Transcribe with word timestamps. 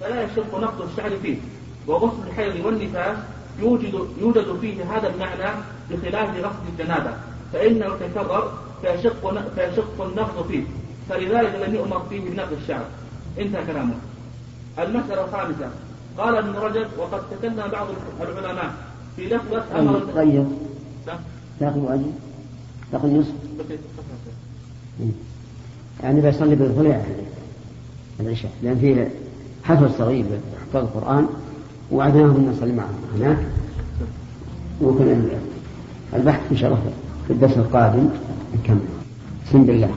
فلا 0.00 0.22
يشق 0.22 0.58
نقض 0.58 0.88
الشعر 0.90 1.10
فيه. 1.22 1.36
وغسل 1.86 2.28
الحيض 2.28 2.64
والنفاس 2.64 3.16
يوجد 3.60 3.94
يوجد 4.20 4.58
فيه 4.60 4.96
هذا 4.96 5.08
المعنى 5.08 5.50
بخلاف 5.90 6.36
غسل 6.36 6.68
الجنابة. 6.72 7.12
فإنه 7.52 7.86
تكرر 7.86 8.52
فيشق 8.82 9.50
فيشق 9.54 10.02
النقض 10.02 10.46
فيه. 10.48 10.62
فلذلك 11.08 11.68
لم 11.68 11.74
يؤمر 11.74 12.02
فيه 12.10 12.20
بنقض 12.20 12.52
الشعر. 12.62 12.84
انتهى 13.38 13.66
كلامه. 13.66 13.94
المسألة 14.78 15.24
الخامسة. 15.24 15.70
قال 16.18 16.36
ابن 16.36 16.52
رجب 16.52 16.86
وقد 16.98 17.22
تكلم 17.30 17.68
بعض 17.72 17.86
العلماء 18.20 18.74
في 19.16 19.26
لفظة 19.26 19.78
أمر 19.78 19.96
غير 20.14 20.44
تاخذ 21.60 21.92
أجل 21.92 22.10
تاخذ 22.92 23.08
نصف 23.08 23.32
يعني 26.02 26.20
بيصلي 26.20 26.54
بالضلع 26.54 27.04
العشاء. 28.20 28.52
لأن 28.62 28.78
فيه 28.78 29.10
حفل 29.68 29.90
صغير 29.98 30.24
حفظ 30.72 30.76
القرآن 30.76 31.26
وعدناهم 31.92 32.52
نصلي 32.52 32.72
معهم 32.72 33.00
هناك 33.16 33.38
ممكن 34.82 35.04
البحث 36.16 36.40
إن 36.50 36.56
شاء 36.56 36.70
الله 36.70 36.80
في 37.26 37.32
الدرس 37.32 37.56
القادم 37.56 38.08
نكمل. 38.54 38.78
بسم 39.46 39.60
الله. 39.60 39.90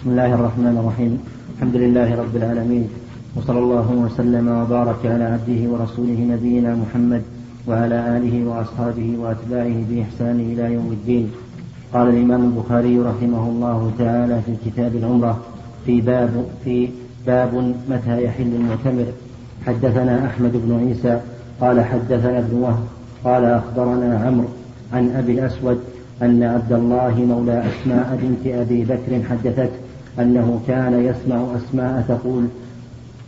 بسم 0.00 0.10
الله 0.10 0.34
الرحمن 0.34 0.76
الرحيم. 0.80 1.12
الحمد 1.56 1.76
لله 1.76 2.08
رب 2.22 2.36
العالمين. 2.36 2.88
وصلى 3.36 3.58
الله 3.58 3.88
وسلم 4.04 4.48
وبارك 4.48 5.00
على 5.04 5.24
عبده 5.24 5.60
ورسوله 5.70 6.18
نبينا 6.34 6.74
محمد 6.74 7.22
وعلى 7.68 8.16
آله 8.16 8.34
وأصحابه 8.48 9.08
وأتباعه 9.20 9.76
بإحسان 9.90 10.40
إلى 10.40 10.72
يوم 10.72 10.88
الدين. 10.92 11.30
قال 11.92 12.08
الإمام 12.08 12.42
البخاري 12.44 12.98
رحمه 12.98 13.48
الله 13.48 13.92
تعالى 13.98 14.36
في 14.46 14.52
كتاب 14.70 14.96
العمرة 14.96 15.38
في 15.86 16.00
باب 16.00 16.44
في 16.64 16.88
باب 17.26 17.74
متى 17.90 18.24
يحل 18.24 18.52
المعتمر. 18.60 19.08
حدثنا 19.68 20.26
أحمد 20.26 20.52
بن 20.54 20.78
عيسى 20.86 21.20
قال 21.60 21.84
حدثنا 21.84 22.38
ابن 22.38 22.56
وهب 22.56 22.84
قال 23.24 23.44
أخبرنا 23.44 24.20
عمرو 24.26 24.48
عن 24.92 25.10
أبي 25.10 25.32
الأسود 25.32 25.78
أن 26.22 26.42
عبد 26.42 26.72
الله 26.72 27.24
مولى 27.28 27.62
أسماء 27.68 28.18
بنت 28.22 28.54
أبي 28.54 28.84
بكر 28.84 29.28
حدثته 29.30 29.70
أنه 30.18 30.60
كان 30.68 31.04
يسمع 31.04 31.44
أسماء 31.56 32.04
تقول 32.08 32.44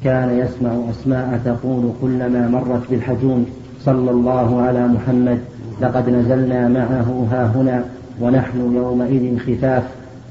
كان 0.04 0.38
يسمع 0.38 0.90
أسماء 0.90 1.40
تقول 1.44 1.92
كلما 2.02 2.48
مرت 2.48 2.82
بالحجون 2.90 3.46
صلى 3.84 4.10
الله 4.10 4.62
على 4.62 4.88
محمد 4.88 5.38
لقد 5.80 6.10
نزلنا 6.10 6.68
معه 6.68 7.26
ها 7.32 7.46
هنا 7.56 7.84
ونحن 8.20 8.74
يومئذ 8.74 9.38
خفاف 9.38 9.82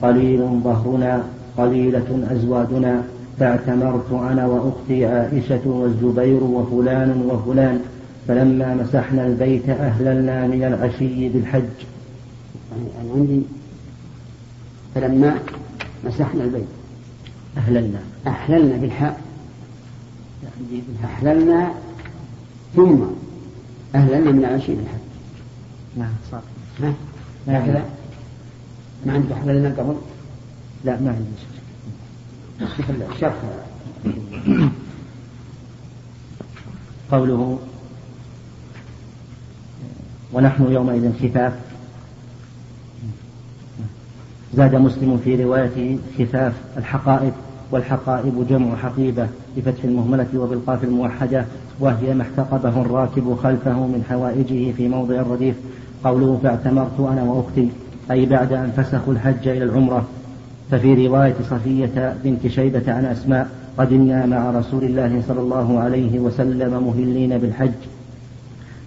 قليل 0.02 0.40
ظهرنا 0.64 1.24
قليلة 1.58 2.24
أزوادنا 2.32 3.02
فاعتمرت 3.40 4.12
أنا 4.12 4.46
وأختي 4.46 5.06
عائشة 5.06 5.62
والزبير 5.66 6.44
وفلان 6.44 7.22
وفلان 7.30 7.82
فلما 8.28 8.76
مسحنا 8.76 9.26
البيت 9.28 9.70
أهللنا 9.70 10.48
من 10.48 10.64
العشي 10.64 11.30
بالحج. 11.30 11.64
يعني 12.72 13.12
عندي 13.16 13.42
فلما 14.96 15.40
مسحنا 16.06 16.44
البيت 16.44 16.68
أهللنا. 17.58 18.00
أحللنا 18.28 18.78
بالحاء 18.78 19.22
أحللنا 21.06 21.72
ثم 22.76 22.98
أهللنا 23.96 24.32
من 24.32 24.40
العشي 24.40 24.76
بالحج. 24.76 25.00
نعم 25.98 26.14
صح. 26.32 26.42
ها؟ 26.82 26.94
هكذا؟ 27.48 27.84
ما 29.06 29.14
عندك 29.14 29.32
أحللنا 29.32 29.70
قبل؟ 29.70 29.96
لا 30.86 31.00
ما 31.02 31.10
عندي 31.10 31.49
قوله 37.12 37.60
ونحن 40.34 40.72
يومئذ 40.72 41.14
خفاف. 41.24 41.54
زاد 44.54 44.76
مسلم 44.76 45.18
في 45.24 45.44
روايته 45.44 46.00
خفاف 46.20 46.54
الحقائب 46.78 47.34
والحقائب 47.72 48.48
جمع 48.50 48.76
حقيبة 48.76 49.28
بفتح 49.58 49.84
المهملة 49.84 50.28
وبالقاف 50.36 50.84
الموحدة 50.84 51.46
وهي 51.80 52.14
ما 52.14 52.24
احتقبه 52.24 52.82
الراكب 52.82 53.36
خلفه 53.44 53.88
من 53.88 54.04
حوائجه 54.10 54.72
في 54.72 54.88
موضع 54.88 55.16
الرديف. 55.16 55.56
قوله 56.04 56.40
فاعتمرت 56.44 57.00
أنا 57.00 57.24
وأختي 57.24 57.70
أي 58.12 58.26
بعد 58.26 58.54
أن 58.54 58.72
فسخوا 58.78 59.14
الحج 59.14 59.48
إلى 59.48 59.64
العمرة. 59.64 60.08
ففي 60.72 61.08
رواية 61.08 61.36
صفية 61.50 62.16
بنت 62.24 62.48
شيبة 62.48 62.94
عن 62.94 63.06
أسماء 63.06 63.50
قدمنا 63.78 64.26
مع 64.26 64.52
رسول 64.52 64.84
الله 64.84 65.22
صلى 65.28 65.40
الله 65.40 65.80
عليه 65.80 66.20
وسلم 66.20 66.84
مهلين 66.88 67.38
بالحج. 67.38 67.72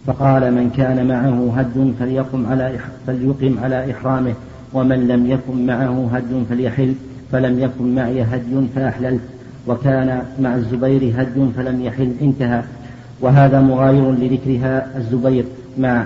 فقال 0.06 0.54
من 0.54 0.70
كان 0.70 1.06
معه 1.06 1.60
هد 1.60 1.94
فليقم 2.00 2.46
على 2.46 2.78
فليقم 3.06 3.58
على 3.62 3.90
إحرامه 3.92 4.34
ومن 4.72 5.08
لم 5.08 5.30
يكن 5.30 5.66
معه 5.66 6.10
هد 6.12 6.44
فليحل 6.50 6.94
فلم 7.32 7.60
يكن 7.60 7.94
معي 7.94 8.22
هدي 8.22 8.66
فأحللت 8.74 9.20
وكان 9.66 10.22
مع 10.40 10.54
الزبير 10.54 11.12
هدي 11.16 11.48
فلم 11.56 11.84
يحل 11.84 12.12
انتهى. 12.22 12.62
وهذا 13.20 13.60
مغاير 13.60 14.12
لذكرها 14.12 14.96
الزبير 14.96 15.44
مع 15.78 16.04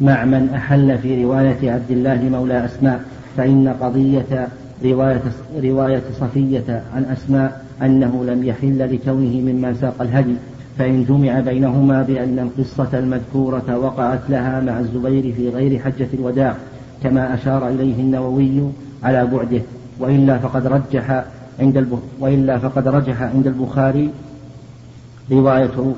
مع 0.00 0.24
من 0.24 0.50
أحل 0.54 0.98
في 0.98 1.24
رواية 1.24 1.72
عبد 1.72 1.90
الله 1.90 2.28
مولى 2.32 2.64
أسماء. 2.64 3.00
فإن 3.36 3.68
قضية 3.80 4.48
رواية, 4.84 5.22
رواية 5.62 6.02
صفية 6.20 6.82
عن 6.94 7.04
أسماء 7.04 7.64
أنه 7.82 8.24
لم 8.24 8.44
يحل 8.44 8.78
لكونه 8.94 9.40
ممن 9.40 9.74
ساق 9.80 10.02
الهدي 10.02 10.34
فإن 10.78 11.04
جمع 11.04 11.40
بينهما 11.40 12.02
بأن 12.02 12.38
القصة 12.38 12.98
المذكورة 12.98 13.78
وقعت 13.78 14.20
لها 14.28 14.60
مع 14.60 14.78
الزبير 14.80 15.32
في 15.32 15.48
غير 15.48 15.78
حجة 15.78 16.08
الوداع 16.14 16.56
كما 17.02 17.34
أشار 17.34 17.68
إليه 17.68 17.94
النووي 17.94 18.62
على 19.02 19.26
بعده. 19.26 19.60
وإلا 20.00 20.38
فقد 20.38 20.66
رجح 20.66 21.24
عند 21.60 21.98
وإلا 22.20 22.58
فقد 22.58 22.88
رجح 22.88 23.22
عند 23.22 23.46
البخاري 23.46 24.10
رواية 25.32 25.94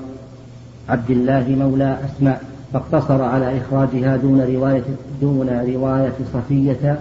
عبد 0.88 1.10
الله 1.10 1.56
مولى 1.58 1.98
أسماء 2.04 2.42
فاقتصر 2.72 3.22
على 3.22 3.58
إخراجها 3.58 4.16
دون 4.16 4.40
رواية 4.40 4.84
دون 5.20 5.48
رواية 5.48 6.12
صفية 6.34 6.98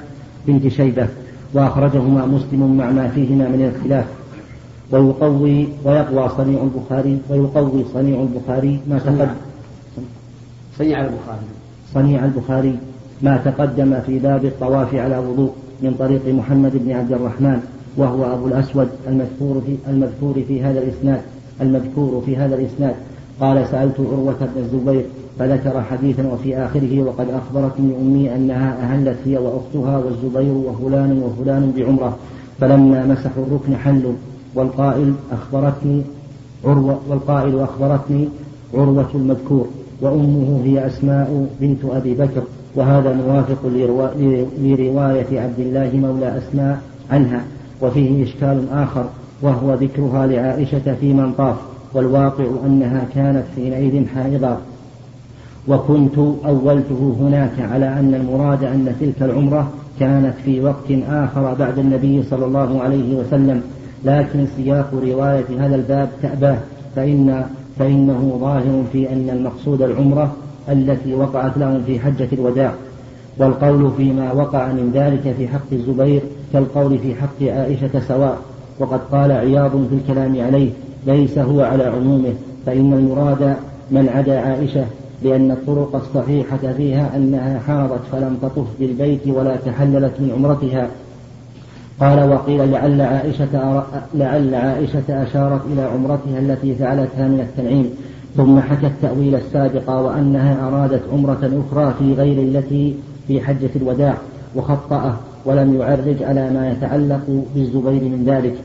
بنت 0.47 0.67
شيبة. 0.67 1.07
وأخرجهما 1.53 2.25
مسلم 2.25 2.77
مع 2.77 2.91
ما 2.91 3.07
فيهما 3.07 3.47
من 3.47 3.71
الاختلاف 3.71 4.05
ويقوي 4.91 5.67
ويقوى 5.85 6.29
صنيع 6.37 6.63
البخاري 6.63 7.17
ويقوي 7.29 7.85
صنيع 7.93 8.21
البخاري 8.21 8.79
ما 8.89 8.99
تقدم 8.99 9.27
صنيع 10.77 11.01
البخاري. 11.01 11.47
صنيع 11.93 12.25
البخاري 12.25 12.75
ما 13.21 13.37
تقدم 13.37 13.99
في 14.05 14.19
باب 14.19 14.45
الطواف 14.45 14.95
على 14.95 15.17
وضوء 15.17 15.51
من 15.81 15.95
طريق 15.99 16.27
محمد 16.27 16.71
بن 16.73 16.91
عبد 16.91 17.11
الرحمن 17.11 17.61
وهو 17.97 18.33
أبو 18.33 18.47
الأسود 18.47 18.89
المذكور 19.07 19.61
في 19.65 19.75
المذكور 19.87 20.43
في 20.47 20.63
هذا 20.63 20.79
الإسناد 20.79 21.21
المذكور 21.61 22.23
في 22.25 22.37
هذا 22.37 22.55
الإسناد. 22.55 22.95
قال 23.41 23.67
سألت 23.71 23.99
عروة 23.99 24.35
بن 24.39 24.61
الزبير 24.61 25.05
فذكر 25.39 25.81
حديثا 25.81 26.27
وفي 26.27 26.57
آخره 26.57 27.01
وقد 27.01 27.27
أخبرتني 27.29 27.95
أمي 28.01 28.35
أنها 28.35 28.77
أهلت 28.81 29.17
هي 29.25 29.37
وأختها 29.37 29.97
والزبير 29.97 30.53
وفلان 30.53 31.23
وفلان 31.23 31.73
بعمرة 31.77 32.17
فلما 32.59 33.05
مسحوا 33.05 33.43
الركن 33.47 33.75
حلوا 33.75 34.13
والقائل 34.55 35.13
أخبرتني 35.31 36.01
عروة 36.65 36.99
والقائل 37.09 37.59
أخبرتني 37.59 38.29
عروة 38.73 39.09
المذكور 39.15 39.67
وأمه 40.01 40.61
هي 40.65 40.87
أسماء 40.87 41.47
بنت 41.61 41.85
أبي 41.85 42.13
بكر 42.13 42.41
وهذا 42.75 43.13
موافق 43.13 43.65
لرواية 44.59 45.39
عبد 45.41 45.59
الله 45.59 45.91
مولى 45.93 46.37
أسماء 46.37 46.81
عنها 47.11 47.43
وفيه 47.81 48.23
إشكال 48.23 48.63
آخر 48.71 49.05
وهو 49.41 49.73
ذكرها 49.73 50.27
لعائشة 50.27 50.95
في 50.99 51.13
من 51.13 51.33
طاف 51.37 51.55
والواقع 51.97 52.45
أنها 52.65 53.05
كانت 53.15 53.43
حينئذ 53.55 54.07
حائضا 54.15 54.57
وكنت 55.67 56.17
أولته 56.45 57.15
هناك 57.19 57.71
على 57.71 57.85
أن 57.85 58.13
المراد 58.13 58.63
أن 58.63 58.95
تلك 58.99 59.21
العمرة 59.21 59.71
كانت 59.99 60.33
في 60.45 60.61
وقت 60.61 60.91
آخر 61.09 61.53
بعد 61.53 61.79
النبي 61.79 62.23
صلى 62.23 62.45
الله 62.45 62.81
عليه 62.81 63.15
وسلم. 63.15 63.61
لكن 64.05 64.45
سياق 64.57 64.93
رواية 64.93 65.45
هذا 65.59 65.75
الباب 65.75 66.09
تأباه 66.21 66.57
فإن 66.95 67.45
فإنه 67.79 68.37
ظاهر 68.41 68.83
في 68.91 69.13
أن 69.13 69.29
المقصود 69.29 69.81
العمرة 69.81 70.35
التي 70.69 71.13
وقعت 71.13 71.57
لهم 71.57 71.83
في 71.85 71.99
حجة 71.99 72.27
الوداع. 72.33 72.73
والقول 73.37 73.91
فيما 73.97 74.33
وقع 74.33 74.67
من 74.67 74.91
ذلك 74.93 75.35
في 75.37 75.47
حق 75.47 75.71
الزبير 75.71 76.21
كالقول 76.53 76.97
في 76.99 77.15
حق 77.15 77.43
عائشة 77.43 77.99
سواء. 78.07 78.37
وقد 78.79 78.99
قال 79.11 79.31
عياض 79.31 79.71
في 79.71 79.95
الكلام 79.95 80.41
عليه 80.41 80.69
ليس 81.05 81.37
هو 81.37 81.61
على 81.61 81.83
عمومه 81.83 82.33
فإن 82.65 82.93
المراد 82.93 83.55
من 83.91 84.09
عدا 84.09 84.39
عائشة 84.39 84.85
لأن 85.23 85.51
الطرق 85.51 85.95
الصحيحة 85.95 86.73
فيها 86.77 87.15
أنها 87.15 87.59
حاضت 87.59 88.01
فلم 88.11 88.37
تطف 88.41 88.65
بالبيت 88.79 89.27
ولا 89.27 89.55
تحللت 89.55 90.13
من 90.19 90.31
عمرتها. 90.37 90.87
قال 91.99 92.29
وقيل 92.29 92.71
لعل 92.71 93.01
عائشة 93.01 93.83
لعل 94.13 94.55
عائشة 94.55 95.03
أشارت 95.09 95.61
إلى 95.73 95.81
عمرتها 95.81 96.39
التي 96.39 96.75
فعلتها 96.75 97.27
من 97.27 97.39
التنعيم 97.39 97.89
ثم 98.37 98.59
حكت 98.59 98.83
التأويل 98.83 99.35
السابق 99.35 99.89
وأنها 99.89 100.67
أرادت 100.67 101.01
عمرة 101.13 101.63
أخرى 101.69 101.93
في 101.99 102.13
غير 102.13 102.37
التي 102.43 102.95
في 103.27 103.41
حجة 103.41 103.69
الوداع 103.75 104.17
وخطأه 104.55 105.15
ولم 105.45 105.75
يعرج 105.75 106.23
على 106.23 106.49
ما 106.49 106.71
يتعلق 106.71 107.43
بالزبير 107.55 108.03
من 108.03 108.23
ذلك. 108.25 108.55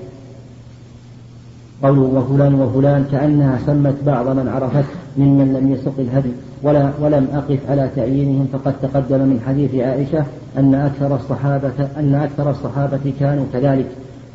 قوله 1.82 2.00
وفلان 2.00 2.54
وفلان 2.54 3.04
كأنها 3.12 3.58
سمت 3.66 3.94
بعض 4.06 4.28
من 4.28 4.48
عرفت 4.48 4.84
ممن 5.16 5.52
لم 5.52 5.72
يسق 5.72 5.92
الهدي. 5.98 6.30
ولا 6.62 6.90
ولم 7.00 7.26
أقف 7.32 7.58
على 7.70 7.90
تعيينهم 7.96 8.46
فقد 8.52 8.74
تقدم 8.82 9.18
من 9.18 9.40
حديث 9.46 9.74
عائشة 9.74 10.24
أن 10.58 10.74
أكثر 10.74 11.16
الصحابة 11.16 11.88
أن 11.96 12.14
أكثر 12.14 12.50
الصحابة 12.50 13.12
كانوا 13.20 13.44
كذلك. 13.52 13.86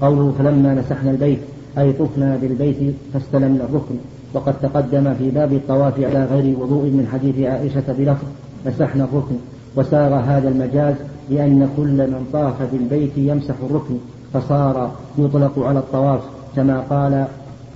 قوله 0.01 0.33
فلما 0.39 0.73
مسحنا 0.73 1.11
البيت 1.11 1.39
أي 1.77 1.93
طفنا 1.93 2.37
بالبيت 2.41 2.95
فاستلمنا 3.13 3.63
الركن. 3.63 3.95
وقد 4.33 4.53
تقدم 4.61 5.13
في 5.13 5.29
باب 5.29 5.53
الطواف 5.53 5.99
على 5.99 6.25
غير 6.25 6.59
وضوء 6.59 6.83
من 6.83 7.07
حديث 7.13 7.39
عائشة 7.39 7.93
بلفظ 7.97 8.27
مسحنا 8.65 9.03
الركن. 9.03 9.35
وسار 9.75 10.13
هذا 10.13 10.49
المجاز 10.49 10.95
لأن 11.29 11.69
كل 11.77 11.97
من 12.07 12.25
طاف 12.33 12.71
بالبيت 12.71 13.17
يمسح 13.17 13.55
الركن 13.69 13.95
فصار 14.33 14.91
يطلق 15.17 15.59
على 15.59 15.79
الطواف. 15.79 16.19
كما 16.57 16.79
قال 16.89 17.25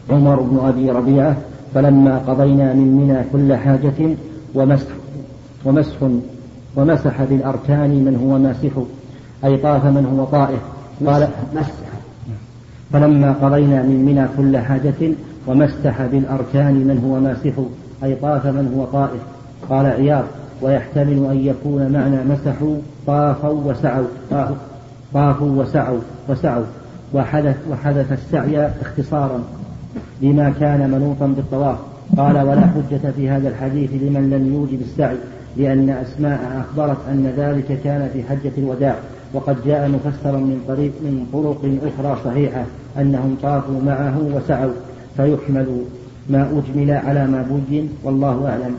عمر 0.09 0.41
بن 0.41 0.59
أبي 0.67 0.91
ربيعة 0.91 1.35
فلما 1.73 2.17
قضينا 2.17 2.73
من 2.73 2.95
منى 2.97 3.17
كل 3.33 3.55
حاجة 3.55 4.15
ومسح 4.55 4.87
ومسح 5.65 5.97
ومسح 6.75 7.23
بالأركان 7.23 7.89
من 7.89 8.19
هو 8.23 8.37
ماسح 8.37 8.71
أي 9.45 9.57
طاف 9.57 9.85
من 9.85 10.05
هو 10.17 10.25
طائف. 10.25 10.59
قال 11.07 11.27
مسح 11.55 11.71
فلما 12.93 13.31
قضينا 13.31 13.83
من 13.83 14.05
منى 14.05 14.27
كل 14.37 14.57
حاجة 14.57 15.11
ومسح 15.47 16.05
بالأركان 16.05 16.73
من 16.73 17.03
هو 17.05 17.19
ماسح 17.19 17.53
أي 18.03 18.15
طاف 18.15 18.45
من 18.45 18.73
هو 18.75 18.85
طائف. 18.85 19.21
قال 19.69 19.85
عياض 19.85 20.23
ويحتمل 20.61 21.27
أن 21.31 21.37
يكون 21.37 21.91
معنى 21.91 22.17
مسحوا 22.23 22.75
طافوا 23.07 23.71
وسعوا. 23.71 24.07
طافوا 25.13 25.63
وسعوا 25.63 25.99
وسعوا. 26.29 26.80
وحدث 27.13 27.57
وحدث 27.71 28.11
السعي 28.11 28.71
اختصارا 28.81 29.43
لما 30.21 30.53
كان 30.59 30.91
منوطا 30.91 31.27
بالطواف. 31.27 31.77
قال 32.17 32.37
ولا 32.37 32.61
حجة 32.61 33.11
في 33.15 33.29
هذا 33.29 33.49
الحديث 33.49 33.89
لمن 33.93 34.29
لم 34.29 34.53
يوجب 34.53 34.81
السعي 34.81 35.17
لأن 35.57 35.89
أسماء 35.89 36.65
أخبرت 36.65 36.97
أن 37.09 37.33
ذلك 37.37 37.79
كان 37.83 38.09
في 38.13 38.23
حجة 38.23 38.51
الوداع 38.57 38.95
وقد 39.33 39.57
جاء 39.65 39.89
مفسرا 39.89 40.37
من 40.37 40.63
طريق 40.67 40.91
من 41.01 41.25
طرق 41.33 41.91
أخرى 41.93 42.17
صحيحة 42.25 42.65
أنهم 42.97 43.37
طافوا 43.41 43.81
معه 43.81 44.19
وسعوا 44.33 44.73
فيحمل 45.17 45.81
ما 46.29 46.41
أجمل 46.41 46.91
على 46.91 47.27
ما 47.27 47.61
بين 47.69 47.89
والله 48.03 48.49
أعلم. 48.49 48.75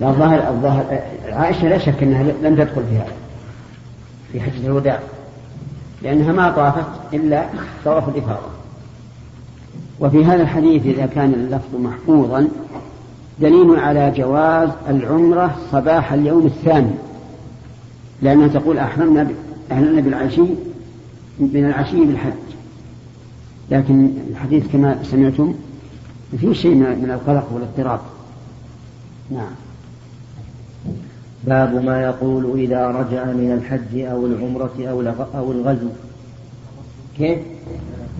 لا 0.00 0.08
الظاهر 0.08 0.48
الظاهر 0.48 1.00
عائشة 1.32 1.68
لا 1.68 1.78
شك 1.78 2.02
أنها 2.02 2.22
لم 2.42 2.54
تدخل 2.54 2.82
في 2.90 2.96
هذا 2.96 3.12
في 4.32 4.40
حجة 4.40 4.66
الوداع. 4.66 4.98
لأنها 6.02 6.32
ما 6.32 6.50
طافت 6.50 7.14
إلا 7.14 7.46
طواف 7.84 8.08
الإفاضة. 8.08 8.48
وفي 10.00 10.24
هذا 10.24 10.42
الحديث 10.42 10.86
إذا 10.86 11.06
كان 11.06 11.34
اللفظ 11.34 11.80
محفوظا 11.80 12.48
دليل 13.40 13.76
على 13.76 14.12
جواز 14.16 14.68
العمرة 14.88 15.56
صباح 15.72 16.12
اليوم 16.12 16.46
الثاني. 16.46 16.90
لأنها 18.22 18.48
تقول 18.48 18.78
أحرمنا 18.78 19.28
أحرمنا 19.72 20.00
بالعشي 20.00 20.42
من 21.38 21.64
العشي 21.68 22.04
بالحج. 22.04 22.32
لكن 23.70 24.10
الحديث 24.30 24.72
كما 24.72 25.02
سمعتم 25.02 25.54
فيه 26.40 26.52
شيء 26.52 26.74
من 26.74 27.10
القلق 27.10 27.48
والاضطراب. 27.52 28.00
نعم. 29.30 29.50
باب 31.46 31.84
ما 31.84 32.02
يقول 32.02 32.60
إذا 32.60 32.86
رجع 32.86 33.24
من 33.24 33.52
الحج 33.52 34.00
أو 34.00 34.26
العمرة 34.26 34.74
أو 34.78 35.02
أو 35.34 35.52
الغزو. 35.52 35.88
كيف؟ 37.18 37.38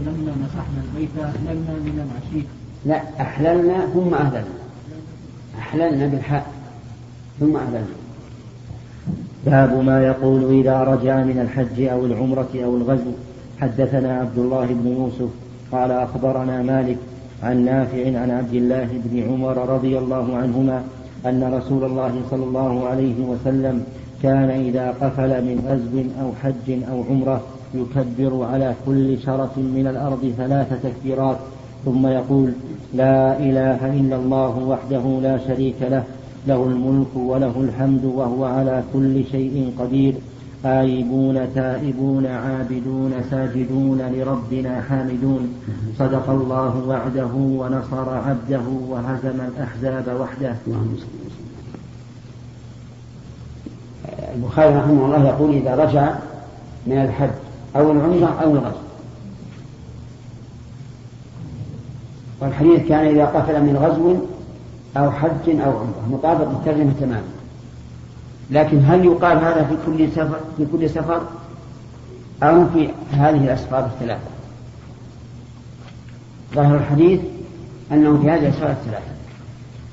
لما 0.07 0.33
مسحنا 0.43 0.83
البيت 0.85 1.11
أحللنا 1.19 1.73
من 1.73 2.07
العشيق 2.07 2.47
لا 2.87 3.03
أحللنا 3.21 3.87
ثم 3.87 4.15
أهللنا. 4.15 4.59
أحللنا 5.59 6.07
بالحاء 6.07 6.47
ثم 7.41 7.57
أهللنا. 7.57 7.99
باب 9.47 9.85
ما 9.85 10.03
يقول 10.03 10.61
إذا 10.61 10.83
رجع 10.83 11.25
من 11.25 11.39
الحج 11.39 11.83
أو 11.83 12.07
العمرة 12.07 12.49
أو 12.55 12.77
الغزو. 12.77 13.13
حدثنا 13.61 14.21
عبد 14.21 14.39
الله 14.39 14.67
بن 14.67 14.89
يوسف 14.89 15.31
قال 15.73 15.91
أخبرنا 15.91 16.63
مالك 16.63 16.99
عن 17.43 17.65
نافع 17.65 18.21
عن 18.21 18.31
عبد 18.31 18.55
الله 18.55 18.89
بن 19.05 19.23
عمر 19.23 19.75
رضي 19.75 19.99
الله 19.99 20.37
عنهما 20.37 20.83
أن 21.27 21.55
رسول 21.55 21.85
الله 21.85 22.23
صلى 22.31 22.45
الله 22.45 22.87
عليه 22.89 23.15
وسلم 23.27 23.85
كان 24.23 24.51
إذا 24.51 24.91
قفل 24.91 25.29
من 25.45 25.57
غزو 25.69 26.23
أو 26.23 26.33
حج 26.43 26.83
أو 26.91 27.05
عمرة 27.11 27.41
يكبر 27.75 28.45
على 28.45 28.75
كل 28.87 29.19
شرف 29.19 29.59
من 29.59 29.87
الأرض 29.91 30.33
ثلاث 30.37 30.83
تكبيرات 30.83 31.37
ثم 31.85 32.07
يقول 32.07 32.53
لا 32.95 33.39
إله 33.39 34.01
إلا 34.01 34.17
الله 34.17 34.59
وحده 34.59 35.05
لا 35.23 35.39
شريك 35.49 35.77
له 35.83 36.05
له 36.47 36.65
الملك 36.65 37.17
وله 37.17 37.55
الحمد 37.57 38.05
وهو 38.05 38.45
على 38.45 38.83
كل 38.93 39.25
شيء 39.33 39.73
قدير. 39.79 40.15
آيبون 40.65 41.55
تائبون 41.55 42.27
عابدون 42.27 43.13
ساجدون 43.31 43.99
لربنا 43.99 44.83
حامدون. 44.89 45.55
صدق 45.99 46.31
الله 46.31 46.85
وعده 46.89 47.35
ونصر 47.35 48.15
عبده 48.15 48.67
وهزم 48.89 49.41
الأحزاب 49.41 50.21
وحده. 50.21 50.57
البخاري 54.35 54.75
رحمه 54.77 55.07
الله 55.07 55.29
يقول 55.29 55.55
إذا 55.55 55.75
رجع 55.75 56.15
من 56.87 56.99
الحج 56.99 57.31
أو 57.77 57.93
العمرة 57.93 58.37
أو 58.43 58.53
الغزو. 58.53 58.77
والحديث 62.41 62.89
كان 62.89 63.07
إذا 63.07 63.25
قفل 63.25 63.63
من 63.63 63.77
غزو 63.77 64.17
أو 64.97 65.11
حج 65.11 65.49
أو 65.49 65.71
عمرة. 65.71 66.09
مطابق 66.11 66.49
للترجمة 66.51 66.93
تماما. 67.01 67.23
لكن 68.51 68.85
هل 68.85 69.05
يقال 69.05 69.39
هذا 69.39 69.65
في 69.65 69.77
كل 69.87 70.13
سفر 70.13 70.41
في 70.57 70.67
كل 70.73 70.91
سفر؟ 70.91 71.23
أو 72.43 72.67
في 72.69 72.91
هذه 73.13 73.45
الأسفار 73.45 73.85
الثلاثة؟ 73.87 74.31
ظاهر 76.55 76.77
الحديث 76.77 77.21
أنه 77.93 78.23
في 78.23 78.31
هذه 78.31 78.39
الأسفار 78.39 78.71
الثلاثة. 78.71 79.13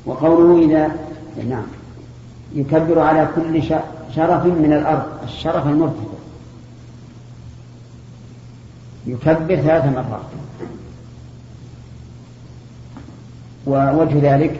وقوله 0.05 0.65
إذا 0.65 0.95
نعم. 1.49 1.65
يكبر 2.53 2.99
على 2.99 3.29
كل 3.35 3.63
شرف 4.15 4.45
من 4.45 4.73
الأرض 4.73 5.05
الشرف 5.23 5.67
المرتفع. 5.67 6.15
يكبر 9.07 9.55
ثلاث 9.55 9.85
مرات. 9.85 10.21
ووجه 13.67 14.35
ذلك 14.35 14.59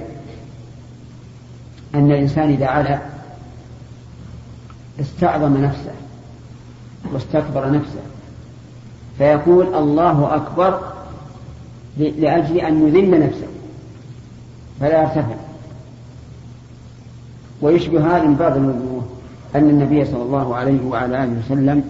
أن 1.96 2.12
الإنسان 2.12 2.50
إذا 2.50 2.66
علا 2.66 3.15
استعظم 5.00 5.58
نفسه 5.58 5.92
واستكبر 7.14 7.72
نفسه. 7.72 8.02
فيقول 9.18 9.76
الله 9.76 10.36
أكبر 10.36 10.80
لأجل 11.98 12.58
أن 12.58 12.88
يذل 12.88 13.20
نفسه 13.20 13.48
فلا 14.80 15.02
يرتفع. 15.02 15.36
ويشبه 17.62 18.18
هذا 18.18 18.24
من 18.24 18.36
بعض 18.36 18.58
الوجوه 18.58 19.04
أن 19.56 19.70
النبي 19.70 20.06
صلى 20.06 20.22
الله 20.22 20.56
عليه 20.56 20.86
وعلى 20.86 21.24
آله 21.24 21.40
وسلم 21.46 21.84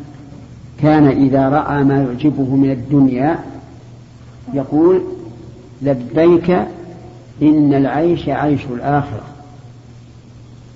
كان 0.81 1.07
إذا 1.07 1.49
رأى 1.49 1.83
ما 1.83 2.03
يعجبه 2.03 2.55
من 2.55 2.71
الدنيا 2.71 3.39
يقول 4.53 5.01
لبيك 5.81 6.49
إن 7.41 7.73
العيش 7.73 8.29
عيش 8.29 8.61
الآخرة. 8.65 9.23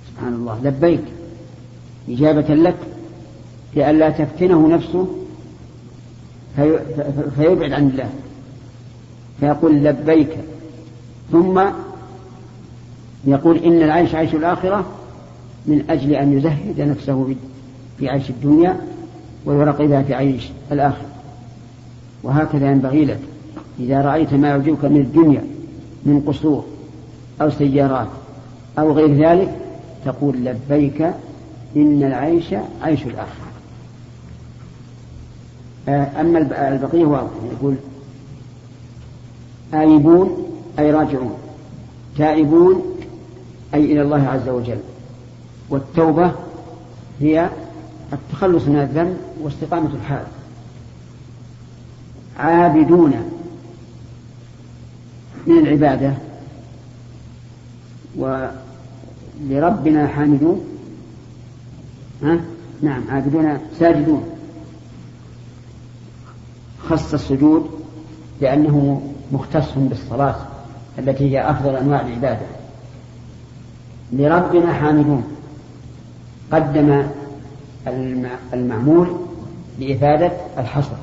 سبحان 0.08 0.34
الله 0.34 0.58
لبيك. 0.64 1.04
إجابة 2.08 2.54
لك 2.54 2.76
لئلا 3.76 4.10
تفتنه 4.10 4.68
نفسه 4.68 5.06
في 6.56 6.78
فيبعد 7.36 7.72
عن 7.72 7.88
الله. 7.88 8.10
فيقول 9.40 9.84
لبيك. 9.84 10.30
ثم 11.32 11.60
يقول 13.24 13.56
إن 13.56 13.82
العيش 13.82 14.14
عيش 14.14 14.34
الآخرة 14.34 14.84
من 15.66 15.84
أجل 15.90 16.12
أن 16.12 16.38
يزهد 16.38 16.80
نفسه 16.80 17.34
في 17.98 18.08
عيش 18.08 18.30
الدنيا 18.30 18.80
ويرقبها 19.44 20.02
في 20.02 20.14
عيش 20.14 20.48
الآخرة. 20.72 21.06
وهكذا 22.22 22.70
ينبغي 22.70 23.04
لك. 23.04 23.20
إذا 23.80 24.02
رأيت 24.02 24.34
ما 24.34 24.48
يعجبك 24.48 24.84
من 24.84 25.00
الدنيا 25.00 25.44
من 26.04 26.20
قصور 26.20 26.64
أو 27.42 27.50
سيارات 27.50 28.06
أو 28.78 28.92
غير 28.92 29.14
ذلك 29.14 29.56
تقول 30.04 30.36
لبيك 30.44 31.10
إن 31.76 32.02
العيش 32.02 32.54
عيش 32.82 33.02
الآخرة 33.02 33.50
آه، 35.88 36.20
أما 36.20 36.38
البقية 36.68 37.04
واضح 37.04 37.30
يقول 37.52 37.74
آيبون 39.74 40.50
أي 40.78 40.90
راجعون. 40.90 41.38
تائبون 42.18 42.82
أي 43.74 43.84
إلى 43.84 44.02
الله 44.02 44.28
عز 44.28 44.48
وجل. 44.48 44.78
والتوبة 45.70 46.32
هي 47.20 47.50
التخلص 48.12 48.64
من 48.64 48.76
الذنب 48.76 49.16
واستقامة 49.40 49.90
الحال. 49.94 50.24
عابدون 52.38 53.14
من 55.46 55.58
العبادة. 55.58 56.14
ولربنا 58.16 60.06
حامدون. 60.06 60.64
ها؟ 62.22 62.38
نعم 62.82 63.02
عابدون 63.10 63.58
ساجدون. 63.78 64.24
خص 66.88 67.14
السجود 67.14 67.70
لأنه 68.40 69.02
مختص 69.32 69.68
بالصلاة 69.76 70.36
التي 70.98 71.30
هي 71.30 71.50
أفضل 71.50 71.76
أنواع 71.76 72.00
العبادة. 72.00 72.46
لربنا 74.12 74.72
حامدون. 74.72 75.24
قدم 76.52 77.02
المعمول 78.52 79.16
لإفادة 79.78 80.32
الحصر 80.58 80.96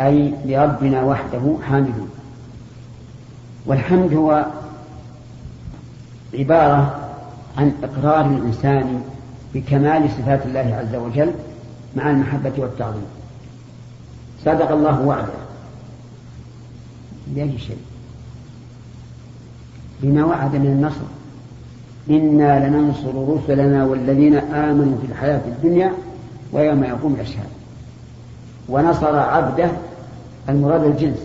أي 0.00 0.34
لربنا 0.44 1.02
وحده 1.02 1.56
حامدون. 1.68 2.10
والحمد 3.66 4.14
هو 4.14 4.46
عبارة 6.34 7.10
عن 7.58 7.72
إقرار 7.82 8.26
الإنسان 8.26 9.02
بكمال 9.54 10.10
صفات 10.10 10.46
الله 10.46 10.76
عز 10.76 10.94
وجل 10.94 11.30
مع 11.96 12.10
المحبة 12.10 12.52
والتعظيم. 12.58 13.06
صدق 14.44 14.70
الله 14.70 15.00
وعده. 15.02 15.32
بأي 17.26 17.58
شيء؟ 17.58 17.78
بما 20.02 20.24
وعد 20.24 20.56
من 20.56 20.66
النصر. 20.66 21.06
إنا 22.10 22.68
لننصر 22.68 23.28
رسلنا 23.28 23.84
والذين 23.84 24.34
آمنوا 24.36 24.98
في 24.98 25.06
الحياة 25.12 25.42
الدنيا 25.46 25.92
ويوم 26.52 26.84
يقوم 26.84 27.14
الأشهاد. 27.14 27.48
ونصر 28.68 29.16
عبده 29.16 29.70
المراد 30.48 30.84
الجنس. 30.84 31.18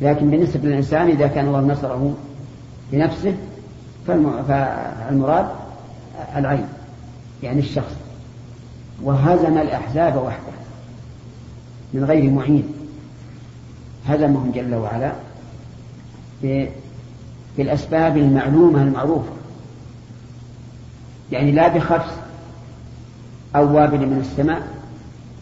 لكن 0.00 0.30
بالنسبة 0.30 0.68
للإنسان 0.68 1.08
إذا 1.08 1.26
كان 1.26 1.46
الله 1.46 1.60
نصره 1.60 2.14
بنفسه 2.92 3.34
فالمراد 4.06 5.46
العين 6.36 6.68
يعني 7.42 7.58
الشخص. 7.58 7.94
وهزم 9.02 9.58
الأحزاب 9.58 10.16
وحده 10.16 10.52
من 11.94 12.04
غير 12.04 12.30
معين 12.30 12.64
هزمهم 14.06 14.52
جل 14.54 14.74
وعلا 14.74 15.12
بالأسباب 17.56 18.16
المعلومة 18.16 18.82
المعروفة. 18.82 19.32
يعني 21.32 21.52
لا 21.52 21.68
بخفس 21.68 22.12
أو 23.56 23.76
وابل 23.76 23.98
من 23.98 24.18
السماء 24.20 24.62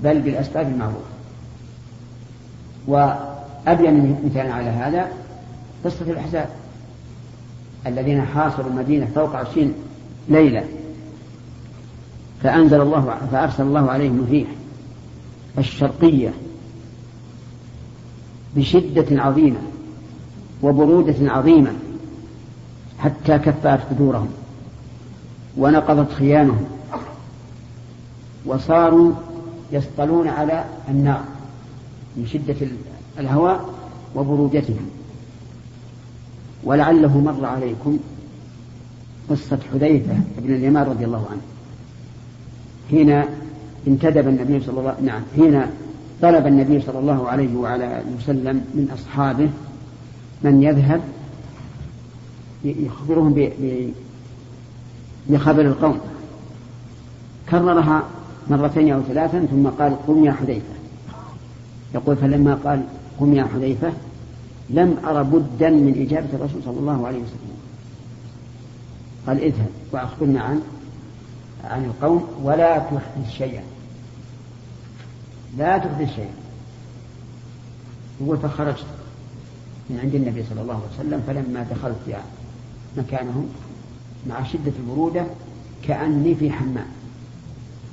بل 0.05 0.21
بالأسباب 0.21 0.67
المعروفة. 0.67 1.11
وأبين 2.87 4.17
مثال 4.25 4.53
على 4.53 4.71
هذا 4.71 5.09
قصة 5.85 6.05
الأحزاب. 6.05 6.49
الذين 7.87 8.23
حاصروا 8.23 8.71
المدينة 8.71 9.09
فوق 9.15 9.37
عشرين 9.37 9.75
ليلة. 10.29 10.65
فأنزل 12.43 12.81
الله 12.81 13.19
فأرسل 13.33 13.63
الله 13.63 13.91
عليهم 13.91 14.21
الريح 14.21 14.49
الشرقية 15.59 16.33
بشدة 18.57 19.23
عظيمة 19.23 19.61
وبرودة 20.63 21.33
عظيمة 21.33 21.73
حتى 22.99 23.39
كفأت 23.39 23.81
قدورهم 23.91 24.29
ونقضت 25.57 26.13
خيامهم 26.13 26.65
وصاروا 28.47 29.13
يسطلون 29.73 30.29
على 30.29 30.65
النار 30.89 31.25
من 32.17 32.27
شدة 32.27 32.57
الهواء 33.19 33.69
وبرودتها 34.17 34.83
ولعله 36.65 37.19
مر 37.19 37.45
عليكم 37.47 37.99
قصة 39.31 39.59
حذيفة 39.73 40.15
بن 40.39 40.55
اليمان 40.55 40.87
رضي 40.87 41.05
الله 41.05 41.27
عنه. 41.31 41.41
حين 42.91 43.25
انتدب 43.87 44.29
النبي 44.29 44.61
صلى 44.61 44.81
الله 44.81 44.95
نعم 45.03 45.23
حين 45.37 45.63
طلب 46.23 46.47
النبي 46.47 46.81
صلى 46.81 46.99
الله 46.99 47.29
عليه 47.29 47.57
وعلى 47.57 48.03
وسلم 48.17 48.57
من 48.75 48.89
أصحابه 48.95 49.49
من 50.43 50.63
يذهب 50.63 51.01
يخبرهم 52.65 53.51
بخبر 55.29 55.61
القوم. 55.61 56.01
كررها 57.51 58.03
مرتين 58.51 58.93
أو 58.93 59.03
ثلاثا 59.03 59.47
ثم 59.51 59.67
قال 59.67 60.07
قم 60.07 60.25
يا 60.25 60.33
حذيفة. 60.33 60.75
يقول 61.95 62.17
فلما 62.17 62.55
قال 62.55 62.83
قم 63.21 63.35
يا 63.35 63.45
حذيفة 63.45 63.93
لم 64.71 64.97
أر 65.05 65.23
بدا 65.23 65.71
من 65.71 66.07
إجابة 66.07 66.29
الرسول 66.35 66.63
صلى 66.65 66.79
الله 66.81 67.07
عليه 67.07 67.19
وسلم. 67.19 67.57
قال 69.27 69.41
اذهب 69.41 69.71
وأخبرنا 69.93 70.41
عن 70.41 70.61
عن 71.65 71.85
القوم 71.85 72.29
ولا 72.43 72.79
تحدث 72.79 73.31
شيئا. 73.31 73.63
لا 75.59 75.79
تحدث 75.79 76.15
شيئا. 76.15 76.35
يقول 78.21 78.39
فخرجت 78.39 78.87
من 79.91 80.01
عند 80.03 80.15
النبي 80.15 80.45
صلى 80.51 80.63
الله 80.63 80.75
عليه 80.75 80.95
وسلم 80.95 81.23
فلما 81.27 81.67
دخلت 81.71 82.09
يعني 82.09 82.25
مكانهم 82.97 83.49
مع 84.29 84.45
شدة 84.45 84.73
البرودة 84.79 85.27
كأني 85.83 86.35
في 86.35 86.51
حمام. 86.51 86.87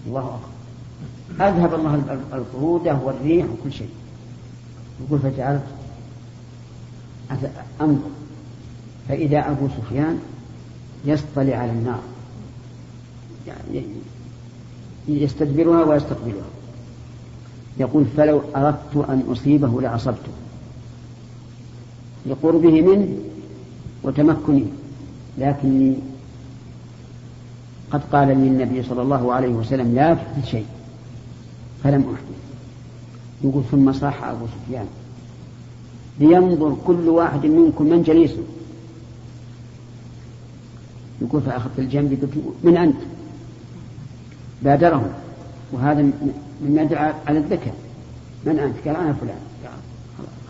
الله 0.07 0.39
أكبر. 0.39 1.47
أذهب 1.47 1.73
الله 1.73 2.17
البرودة 2.33 2.95
والريح 2.95 3.45
وكل 3.45 3.73
شيء. 3.73 3.89
يقول 5.05 5.19
فجعلت 5.19 5.63
أنظر. 7.81 8.09
فإذا 9.09 9.51
أبو 9.51 9.67
سفيان 9.67 10.19
يصطلي 11.05 11.53
على 11.53 11.71
النار 11.71 11.99
يعني 13.47 13.85
يستدبرها 15.07 15.83
ويستقبلها. 15.83 16.45
يقول 17.79 18.05
فلو 18.17 18.41
أردت 18.55 19.09
أن 19.09 19.23
أصيبه 19.31 19.81
لأصبته. 19.81 20.31
لقربه 22.25 22.81
منه 22.81 23.17
وتمكني 24.03 24.65
لكني 25.37 25.95
قد 27.91 28.01
قال 28.11 28.27
لي 28.27 28.33
النبي 28.33 28.83
صلى 28.83 29.01
الله 29.01 29.33
عليه 29.33 29.49
وسلم 29.49 29.95
لا 29.95 30.13
تحدث 30.13 30.45
شيء 30.45 30.65
فلم 31.83 32.01
أحدث. 32.01 32.37
يقول 33.43 33.63
ثم 33.71 33.93
صاح 33.93 34.23
أبو 34.23 34.45
سفيان 34.45 34.87
لينظر 36.19 36.77
كل 36.87 37.09
واحد 37.09 37.45
منكم 37.45 37.85
من 37.85 38.03
جليسه. 38.03 38.43
يقول 41.21 41.41
فأخذت 41.41 41.79
الجنب 41.79 42.11
قلت 42.21 42.31
من 42.63 42.77
أنت؟ 42.77 42.97
بادره 44.61 45.09
وهذا 45.71 46.01
مما 46.61 46.81
يدعى 46.81 47.13
على 47.27 47.39
الذكر. 47.39 47.71
من 48.45 48.59
أنت؟ 48.59 48.87
قال 48.87 48.95
أنا 48.95 49.13
فلان. 49.13 49.37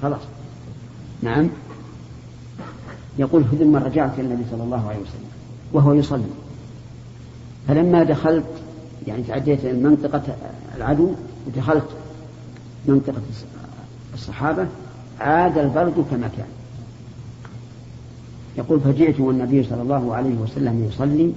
خلاص. 0.02 0.22
نعم. 1.22 1.50
يقول 3.20 3.46
ثم 3.60 3.76
رجعت 3.76 4.20
إلى 4.20 4.28
النبي 4.28 4.44
صلى 4.52 4.64
الله 4.64 4.88
عليه 4.88 5.00
وسلم 5.00 5.30
وهو 5.74 5.94
يصلي. 5.94 6.24
فلما 7.68 8.04
دخلت 8.04 8.46
يعني 9.08 9.24
تعديت 9.24 9.66
منطقة 9.66 10.22
العدو 10.78 11.12
ودخلت 11.48 11.88
منطقة 12.86 13.22
الصحابة 14.14 14.68
عاد 15.20 15.58
البرد 15.58 16.06
كما 16.12 16.30
كان. 16.38 16.48
يقول 18.58 18.80
فجئت 18.80 19.20
والنبي 19.20 19.64
صلى 19.64 19.82
الله 19.82 20.16
عليه 20.16 20.36
وسلم 20.36 20.88
يصلي 20.90 21.34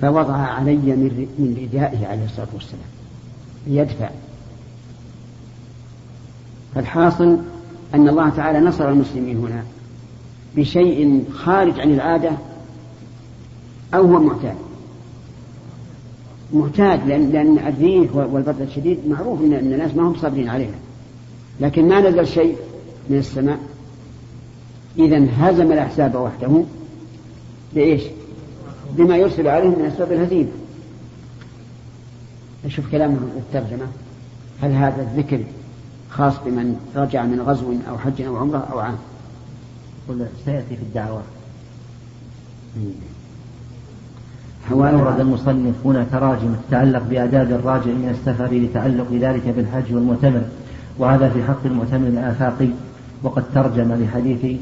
فوضع 0.00 0.36
علي 0.36 0.76
من 0.76 1.56
ردائه 1.62 2.06
عليه 2.06 2.24
الصلاة 2.24 2.48
والسلام 2.54 2.88
ليدفع. 3.66 4.10
فالحاصل 6.74 7.38
أن 7.94 8.08
الله 8.08 8.28
تعالى 8.28 8.60
نصر 8.60 8.88
المسلمين 8.88 9.36
هنا 9.36 9.64
بشيء 10.56 11.24
خارج 11.32 11.80
عن 11.80 11.90
العادة 11.90 12.30
أو 13.94 14.02
هو 14.02 14.18
معتاد. 14.18 14.56
معتاد 16.52 17.08
لأن, 17.08 17.30
لأن 17.30 17.58
الريح 17.58 18.16
والبرد 18.16 18.60
الشديد 18.60 18.98
معروف 19.08 19.40
أن 19.40 19.52
الناس 19.52 19.94
ما 19.94 20.02
هم 20.02 20.16
صابرين 20.16 20.48
عليها. 20.48 20.78
لكن 21.60 21.88
ما 21.88 22.00
نزل 22.00 22.26
شيء 22.26 22.56
من 23.10 23.18
السماء. 23.18 23.58
إذا 24.98 25.26
هزم 25.38 25.72
الأحزاب 25.72 26.14
وحده 26.14 26.62
بإيش؟ 27.74 28.02
بما 28.96 29.16
يرسل 29.16 29.48
عليهم 29.48 29.78
من 29.78 29.84
أسباب 29.84 30.12
الهزيمة. 30.12 30.48
نشوف 32.66 32.90
كلامه 32.92 33.18
الترجمة. 33.36 33.86
هل 34.62 34.72
هذا 34.72 35.02
الذكر 35.02 35.40
خاص 36.10 36.34
بمن 36.46 36.76
رجع 36.96 37.24
من 37.24 37.40
غزو 37.40 37.74
أو 37.88 37.98
حج 37.98 38.22
أو 38.22 38.36
عمرة 38.36 38.66
أو 38.72 38.78
عام؟ 38.78 38.96
سيأتي 40.44 40.76
في 40.76 40.82
الدعوات 40.82 41.24
أورد 44.72 45.20
المصنف 45.20 45.74
هنا 45.84 46.06
تراجم 46.12 46.54
تتعلق 46.68 47.02
بآداب 47.02 47.52
الراجع 47.52 47.90
من 47.90 48.08
السفر 48.08 48.54
لتعلق 48.54 49.12
ذلك 49.12 49.48
بالحج 49.56 49.94
والمعتمر 49.94 50.42
وهذا 50.98 51.28
في 51.28 51.42
حق 51.42 51.64
المعتمر 51.64 52.08
الآفاقي 52.08 52.68
وقد 53.22 53.44
ترجم 53.54 53.94
لحديث 53.94 54.60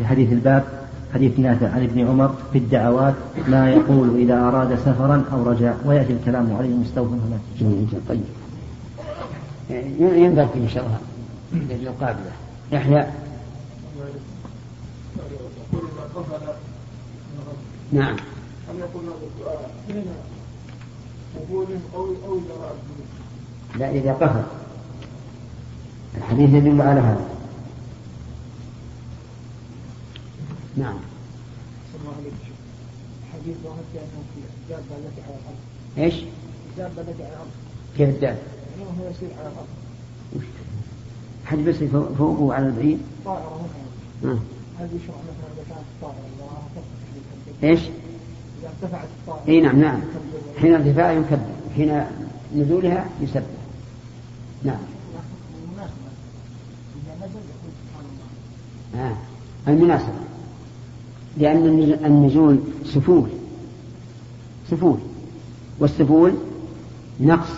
لحديث 0.00 0.32
الباب. 0.32 0.83
حديث 1.14 1.38
نافع 1.38 1.68
عن 1.68 1.82
ابن 1.82 2.08
عمر 2.08 2.34
في 2.52 2.58
الدعوات 2.58 3.14
ما 3.48 3.70
يقول 3.70 4.16
إذا 4.20 4.34
أراد 4.34 4.74
سفرا 4.74 5.24
أو 5.32 5.42
رجع 5.42 5.74
ويأتي 5.84 6.12
الكلام 6.12 6.56
عليه 6.56 6.74
مستوفى 6.74 7.14
هناك. 7.14 7.40
طيب. 8.08 8.24
ينبغي 10.00 10.48
إن 10.54 10.68
شاء 10.68 10.84
الله 10.84 10.98
القابلة 11.90 12.32
يحيى 12.72 13.06
نعم 17.92 18.16
أن 18.70 18.78
يقول 18.78 19.04
له 19.06 19.12
حين 19.88 20.04
قبولهم 21.36 21.80
أو 21.94 22.04
أو 22.04 22.40
لا 23.78 23.90
إذا 23.90 24.12
قفل 24.12 24.42
الحديث 26.16 26.50
يدل 26.54 26.82
على 26.82 27.00
هذا 27.00 27.33
نعم 30.76 30.96
حديث 33.32 33.56
واحد 33.64 33.82
بأنه 33.94 34.24
دابة 34.68 34.80
التي 34.80 35.22
على 35.22 35.34
الأرض 35.34 35.56
إيش؟ 35.98 36.14
الدابة 36.70 37.00
التي 37.00 37.22
على 37.22 37.32
الأرض 37.32 37.50
كيف 37.98 38.08
الدابة؟ 38.08 38.38
يعني 38.38 38.90
هو 39.00 39.10
يسير 39.10 39.28
على 39.38 39.48
الأرض 39.48 39.68
حد 41.44 41.58
بس 41.58 41.76
فوقه 42.18 42.54
على 42.54 42.66
البعيد؟ 42.66 42.98
طائرة 43.24 43.68
مثلا 44.22 44.38
هل 44.78 44.88
يشرع 44.96 45.16
مثلا 45.16 45.52
إذا 45.54 45.64
كانت 45.68 45.84
الطائرة 45.96 46.24
إيش؟ 47.62 47.80
إذا 48.60 48.68
ارتفعت 48.68 49.08
الطائرة 49.20 49.48
إي 49.48 49.60
نعم 49.60 49.80
نعم 49.80 50.00
حين 50.60 50.74
ارتفاعها 50.74 51.12
يكبر 51.12 51.38
حين 51.76 52.04
نزولها 52.56 53.06
يسبح 53.20 53.42
نعم 54.64 54.78
آه. 58.94 59.16
المناسبة 59.68 60.23
لأن 61.36 61.66
النزول 62.04 62.58
سفول. 62.84 63.28
سفول. 64.70 64.98
والسفول 65.78 66.34
نقص. 67.20 67.50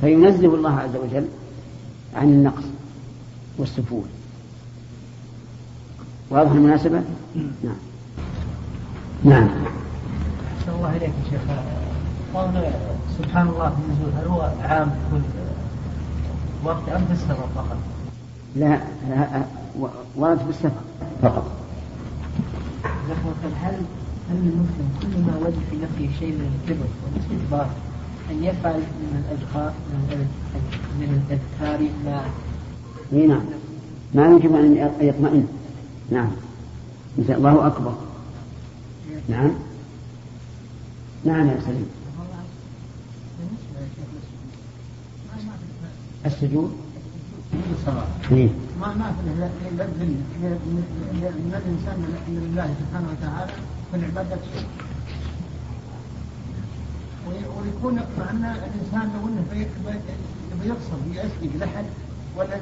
فينزه 0.00 0.54
الله 0.54 0.72
عز 0.72 0.96
وجل 0.96 1.26
عن 2.14 2.28
النقص 2.28 2.64
والسفول. 3.58 4.04
واضح 6.30 6.50
المناسبة؟ 6.50 7.02
نعم. 7.64 7.76
نعم. 9.24 9.48
أحسن 10.58 10.72
الله 10.76 10.96
إليك 10.96 11.10
يا 11.10 11.30
شيخ. 11.30 11.40
سبحان 13.18 13.48
الله 13.48 13.70
في 13.70 13.76
النزول 13.88 14.12
هل 14.20 14.26
هو 14.26 14.52
عام 14.62 14.90
كل 15.10 15.20
وقت 16.64 16.88
أم 16.88 17.04
في 17.06 17.12
السفر 17.12 17.46
فقط؟ 17.54 17.76
لا, 18.56 18.80
لا 19.08 19.42
ورد 20.16 20.38
في 20.38 20.50
السفر. 20.50 21.42
فقط 23.08 23.52
هل 23.62 23.74
هل 24.30 24.36
المسلم 24.36 24.88
كلما 25.02 25.36
وجد 25.36 25.58
في 25.70 25.76
نفسه 25.76 26.18
شيء 26.18 26.32
من 26.32 26.60
الكبر 26.62 26.86
والاستكبار 27.04 27.70
أن 28.30 28.44
يفعل 28.44 28.74
من 28.78 29.24
الأذكار 29.24 29.74
من 30.98 31.22
الأذكار؟ 31.28 31.88
ما 32.04 32.24
إي 33.12 33.26
نعم. 33.26 33.42
ما 34.14 34.36
يجب 34.36 34.54
أن 34.54 34.90
يطمئن. 35.00 35.46
نعم. 36.10 36.30
مثل 37.18 37.32
الله 37.32 37.66
أكبر. 37.66 37.94
نعم. 39.28 39.50
نعم 41.24 41.48
يا 41.48 41.60
سليم. 41.66 41.86
السجود 46.26 46.76
إيه؟ 48.32 48.48
ما 48.80 48.94
ما 48.94 49.12
في 49.12 49.20
من 51.46 51.52
الانسان 51.60 51.96
لله 52.28 52.68
سبحانه 52.80 53.08
وتعالى 53.12 53.52
في 53.90 53.96
العباده 53.96 54.36
شيء 54.52 54.66
ويكون 57.28 57.94
مع 58.18 58.30
ان 58.30 58.44
الانسان 58.44 59.06
لو 59.14 59.28
انه 59.28 59.44
يبي 59.52 60.68
يقصر 60.68 60.98
يسجد 61.10 61.56
لاحد 61.60 61.84
ولا 62.36 62.56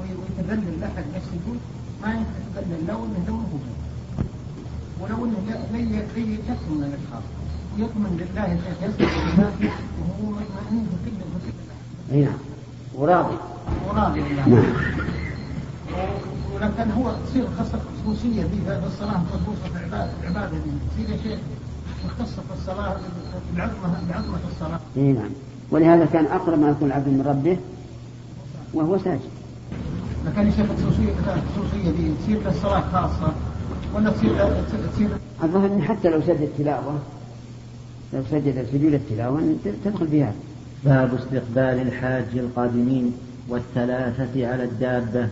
ويتذلل 0.00 0.80
لاحد 0.80 1.04
يسجد 1.16 1.58
ما 2.02 2.10
يتذلل 2.12 2.86
لو 2.88 3.04
انه 3.04 3.24
لو 3.28 3.34
انه 3.34 3.74
ولو 5.00 5.24
انه 5.24 5.38
يكثر 6.48 6.70
من 6.70 6.84
الاشخاص 6.88 7.24
ويطمن 7.78 8.12
لله 8.20 8.58
يسجد 8.82 9.70
وهو 10.00 10.30
مطمئن 10.30 10.86
في 11.04 11.10
كل 11.10 12.20
نعم 12.20 12.34
وراضي 12.94 13.36
وراضي 13.88 14.20
نعم 14.20 14.64
ولكن 16.54 16.90
هو 16.90 17.12
تصير 17.26 17.46
خصوصية 18.04 18.42
في 18.42 18.86
الصلاة 18.86 19.22
خصوصا 19.32 19.68
في 19.72 19.78
العباده 19.78 20.10
العباده 20.22 20.56
تصير 20.96 21.18
شيء 21.22 21.38
مختصه 22.04 22.42
في 22.42 22.54
الصلاة 22.58 22.96
بعظمه 23.56 23.98
بعظمه 24.10 24.38
الصلاة. 24.52 24.80
اي 24.96 25.12
نعم 25.12 25.30
ولهذا 25.70 26.04
كان 26.04 26.24
أقرب 26.24 26.58
ما 26.58 26.70
يكون 26.70 26.88
العبد 26.88 27.08
من 27.08 27.24
ربه 27.26 27.58
وهو 28.74 28.98
ساجد. 28.98 29.20
لكن 30.26 30.50
شيخ 30.50 30.66
الخصوصيه 30.70 31.12
الخصوصيه 31.12 31.90
دي 31.90 32.12
تصير 32.22 32.38
للصلاه 32.48 32.80
خاصة 32.80 33.32
ولا 33.94 34.10
تصير 34.10 34.30
تصير 34.94 35.08
الظاهر 35.42 35.66
إن 35.66 35.82
حتى 35.82 36.10
لو 36.10 36.20
سجد 36.20 36.40
التلاوه 36.40 36.98
لو 38.12 38.22
سجد 38.30 38.66
سجود 38.72 38.94
التلاوة 38.94 39.54
تدخل 39.84 40.08
فيها. 40.08 40.32
باب 40.84 41.14
استقبال 41.14 41.86
الحاج 41.88 42.24
القادمين 42.34 43.12
والثلاثة 43.48 44.46
على 44.48 44.64
الدابة 44.64 45.28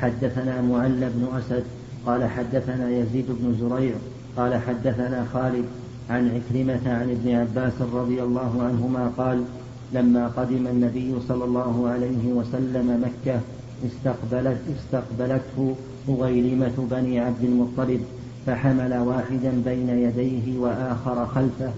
حدثنا 0.00 0.60
معل 0.60 1.10
بن 1.14 1.28
أسد 1.38 1.64
قال 2.06 2.24
حدثنا 2.24 2.90
يزيد 2.90 3.26
بن 3.28 3.56
زريع 3.60 3.94
قال 4.36 4.54
حدثنا 4.54 5.26
خالد 5.32 5.64
عن 6.10 6.28
عكرمة 6.28 6.80
عن 6.86 7.10
ابن 7.10 7.34
عباس 7.34 7.72
رضي 7.94 8.22
الله 8.22 8.62
عنهما 8.62 9.12
قال 9.18 9.44
لما 9.92 10.28
قدم 10.28 10.66
النبي 10.66 11.14
صلى 11.28 11.44
الله 11.44 11.88
عليه 11.88 12.32
وسلم 12.32 13.04
مكة 13.04 13.40
استقبلت 13.86 14.58
استقبلته 14.78 15.76
مغيلمة 16.08 16.88
بني 16.90 17.20
عبد 17.20 17.44
المطلب 17.44 18.00
فحمل 18.46 18.94
واحدا 18.94 19.62
بين 19.64 19.88
يديه 19.88 20.58
وآخر 20.58 21.26
خلفه. 21.26 21.72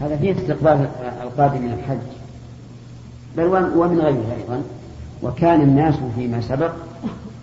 هذا 0.00 0.16
فيه 0.16 0.32
استقبال 0.32 0.88
القادم 1.22 1.62
من 1.62 1.72
الحج. 1.72 1.98
بل 3.36 3.44
ومن 3.76 3.98
غيره 3.98 4.36
أيضا. 4.40 4.62
وكان 5.22 5.60
الناس 5.60 5.94
فيما 6.16 6.40
سبق 6.40 6.72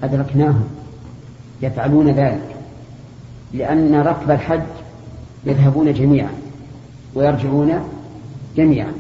أدركناهم 0.04 0.64
يفعلون 1.62 2.10
ذلك 2.10 2.56
لأن 3.54 3.96
ركب 3.96 4.32
الحج 4.32 4.62
يذهبون 5.46 5.94
جميعا 5.94 6.32
ويرجعون 7.16 7.80
جميعا. 8.58 8.94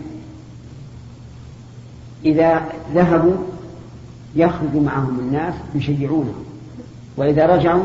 إذا 2.26 2.62
ذهبوا 2.94 3.36
يخرج 4.36 4.76
معهم 4.76 5.20
الناس 5.20 5.54
يشجعونهم 5.76 6.46
وإذا 7.18 7.46
رجعوا 7.46 7.84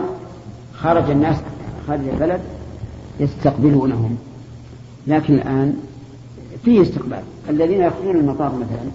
خرج 0.74 1.10
الناس 1.10 1.36
خارج 1.86 2.08
البلد 2.08 2.40
يستقبلونهم. 3.20 4.16
لكن 5.06 5.34
الآن 5.34 5.76
فيه 6.64 6.82
استقبال. 6.82 7.22
الذين 7.50 7.80
يخرجون 7.80 8.16
المطار 8.16 8.52
مثلا 8.54 8.90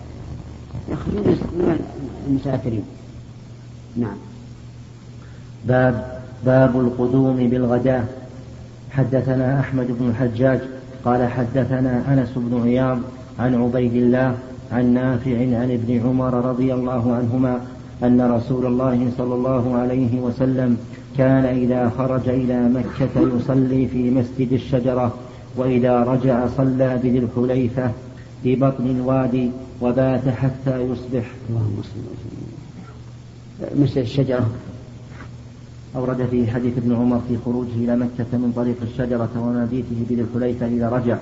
يخرجون 0.89 1.34
يستقبلون 1.34 1.80
المسافرين. 2.28 2.84
نعم. 3.98 4.18
باب 5.68 6.22
باب 6.46 6.80
القدوم 6.80 7.36
بالغداة. 7.50 8.04
حدثنا 8.92 9.60
أحمد 9.60 9.88
بن 10.00 10.10
الحجاج 10.10 10.60
قال 11.06 11.28
حدثنا 11.28 12.13
أنس 12.13 12.30
بن 12.36 12.62
عياض 12.63 13.00
عن 13.39 13.56
عبيد 13.56 13.96
الله 13.96 14.36
عن 14.72 14.94
نافع 14.94 15.38
عن 15.39 15.72
ابن 15.72 16.02
عمر 16.06 16.34
رضي 16.34 16.74
الله 16.74 17.15
عنهما 17.15 17.62
أن 18.04 18.22
رسول 18.22 18.65
الله 18.65 19.12
صلى 19.18 19.36
الله 19.36 19.76
عليه 19.76 20.22
وسلم 20.22 20.78
كان 21.18 21.46
إذا 21.46 21.92
خرج 21.98 22.30
إلى 22.30 22.70
مكة 22.70 23.38
يصلي 23.38 23.88
في 23.88 24.10
مسجد 24.10 24.54
الشجرة 24.54 25.13
وإذا 25.58 26.04
رجع 26.04 26.48
صلى 26.58 27.00
بذي 27.04 27.20
الحليفة 27.20 27.92
في 28.44 28.56
بطن 28.56 28.86
الوادي 28.86 29.52
وبات 29.82 30.30
حتى 30.30 30.82
يصبح 30.82 31.32
اللهم 31.50 31.82
صل 31.84 32.00
مسجد 33.76 33.98
الشجرة؟ 33.98 34.50
أورد 35.96 36.28
في 36.32 36.52
حديث 36.52 36.78
ابن 36.78 36.96
عمر 36.96 37.22
في 37.28 37.38
خروجه 37.46 37.76
إلى 37.76 37.96
مكة 37.96 38.38
من 38.38 38.54
طريق 38.56 38.76
الشجرة 38.82 39.30
ومبيته 39.36 40.06
بذي 40.10 40.22
الحليفة 40.22 40.68
إذا 40.68 40.89
رجع 40.89 41.18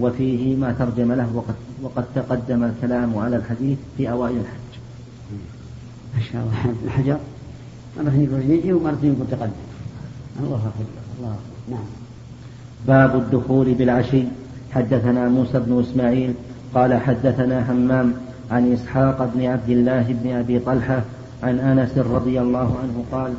وفيه 0.00 0.56
ما 0.56 0.72
ترجم 0.72 1.12
له 1.12 1.36
وقد 1.36 1.54
وقد 1.82 2.04
تقدم 2.14 2.64
الكلام 2.64 3.18
على 3.18 3.36
الحديث 3.36 3.78
في 3.96 4.10
أوائل 4.10 4.36
الحج. 4.36 4.74
ما 6.14 6.20
شاء 6.32 6.42
الله. 6.42 6.74
الحجر؟ 6.84 7.18
مرة 7.98 8.14
يقول 8.14 8.50
يجي 8.50 8.72
ومرة 8.72 8.98
يقول 9.02 9.26
تقدم 9.30 9.52
الله 10.40 10.56
أكبر. 10.56 10.84
الله 11.18 11.32
أكبر. 11.32 11.76
نعم. 11.76 11.84
باب 12.86 13.16
الدخول 13.16 13.74
بالعشي. 13.74 14.22
حدثنا 14.72 15.28
موسى 15.28 15.58
بن 15.58 15.80
إسماعيل 15.80 16.34
قال 16.74 17.00
حدثنا 17.00 17.72
همام 17.72 18.14
عن 18.50 18.72
إسحاق 18.72 19.30
بن 19.34 19.46
عبد 19.46 19.70
الله 19.70 20.16
بن 20.22 20.30
أبي 20.30 20.58
طلحة 20.58 21.02
عن 21.42 21.58
أنس 21.58 21.98
رضي 21.98 22.40
الله 22.40 22.76
عنه 22.82 23.04
قال 23.12 23.32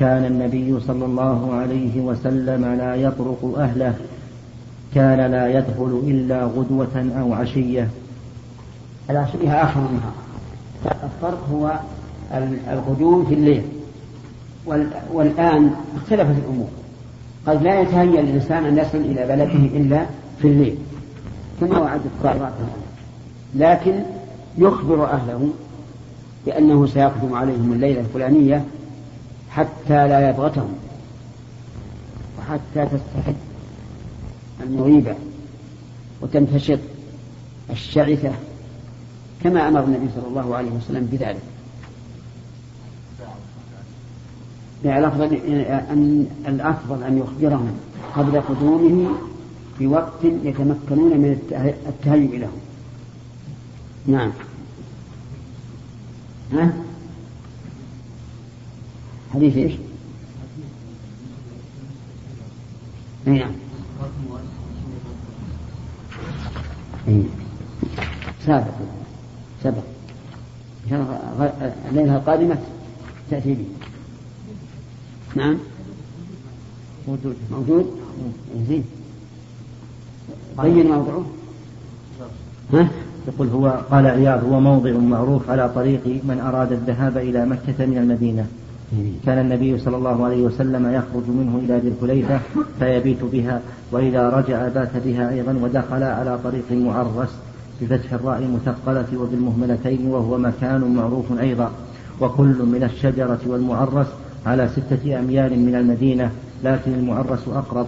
كان 0.00 0.24
النبي 0.24 0.80
صلى 0.80 1.04
الله 1.04 1.54
عليه 1.54 2.00
وسلم 2.00 2.64
لا 2.64 2.94
يطرق 2.94 3.54
أهله 3.58 3.94
كان 4.94 5.30
لا 5.30 5.58
يدخل 5.58 6.02
إلا 6.06 6.44
غدوة 6.44 7.10
أو 7.20 7.32
عشية. 7.32 7.88
العشية 9.10 9.62
آخر 9.62 9.80
النهار 9.80 10.12
الفرق 11.04 11.48
هو 11.52 11.78
الغدو 12.72 13.24
في 13.24 13.34
الليل. 13.34 13.62
والآن 15.12 15.70
اختلفت 15.96 16.34
الأمور. 16.44 16.68
قد 17.46 17.62
لا 17.62 17.80
يتهيأ 17.80 18.20
الإنسان 18.20 18.64
أن 18.64 18.78
يصل 18.78 18.98
إلى 18.98 19.26
بلده 19.26 19.78
إلا 19.78 20.06
في 20.42 20.48
الليل. 20.48 20.76
كما 21.60 21.78
وعد 21.78 22.00
الطائرات 22.04 22.52
لكن 23.54 24.02
يخبر 24.58 25.10
أهله 25.10 25.50
بأنه 26.46 26.86
سيقدم 26.86 27.34
عليهم 27.34 27.72
الليلة 27.72 28.00
الفلانية 28.00 28.64
حتى 29.50 30.08
لا 30.08 30.30
يضغطهم 30.30 30.74
وحتى 32.38 32.86
تستحد 32.86 33.34
المغيبة 34.62 35.14
وتنتشر 36.20 36.78
الشعثة 37.70 38.32
كما 39.44 39.68
أمر 39.68 39.84
النبي 39.84 40.06
صلى 40.16 40.28
الله 40.28 40.56
عليه 40.56 40.70
وسلم 40.70 41.08
بذلك. 41.12 41.42
الأفضل 44.84 45.34
أن 45.90 46.26
الأفضل 46.48 47.02
أن 47.02 47.18
يخبرهم 47.18 47.72
قبل 48.16 48.40
قدومه 48.40 49.10
في 49.78 49.86
وقت 49.86 50.24
يتمكنون 50.24 51.16
من 51.18 51.38
التهيؤ 51.88 52.38
له. 52.38 52.52
نعم. 54.06 54.32
ها؟ 56.52 56.72
حديث 59.34 59.56
إيش؟ 59.56 59.72
نعم. 63.24 63.52
إيه. 67.08 67.22
سابق. 68.46 68.74
سبق 69.64 69.84
الليلة 71.88 72.16
القادمة 72.16 72.58
تأتي 73.30 73.54
به. 73.54 73.66
نعم. 75.36 75.58
موجود. 77.08 77.36
موجود؟ 77.50 78.00
زين. 78.68 78.97
بين 80.62 80.86
موضعه. 80.86 81.24
ها؟ 82.72 82.88
يقول 83.28 83.48
هو 83.48 83.80
قال 83.90 84.06
عياض 84.06 84.44
هو 84.44 84.60
موضع 84.60 84.92
معروف 84.92 85.50
على 85.50 85.70
طريق 85.74 86.00
من 86.06 86.40
أراد 86.40 86.72
الذهاب 86.72 87.16
إلى 87.16 87.46
مكة 87.46 87.86
من 87.86 87.98
المدينة. 87.98 88.46
كان 89.26 89.38
النبي 89.38 89.78
صلى 89.78 89.96
الله 89.96 90.24
عليه 90.24 90.42
وسلم 90.42 90.86
يخرج 90.86 91.28
منه 91.28 91.60
إلى 91.64 91.78
ذي 91.78 91.88
الحليفة 91.88 92.40
فيبيت 92.78 93.24
بها 93.32 93.60
وإذا 93.92 94.28
رجع 94.28 94.68
بات 94.68 94.90
بها 95.04 95.30
أيضا 95.30 95.52
ودخل 95.62 96.02
على 96.02 96.38
طريق 96.44 96.72
معرس 96.72 97.28
بفتح 97.80 98.12
الراء 98.12 98.38
المثقلة 98.38 99.06
وبالمهملتين 99.20 100.06
وهو 100.06 100.38
مكان 100.38 100.94
معروف 100.96 101.38
أيضا. 101.40 101.70
وكل 102.20 102.56
من 102.62 102.82
الشجرة 102.82 103.40
والمعرس 103.46 104.06
على 104.46 104.68
ستة 104.68 105.18
أميال 105.18 105.58
من 105.58 105.74
المدينة 105.74 106.30
لكن 106.64 106.92
المعرس 106.94 107.48
أقرب. 107.48 107.86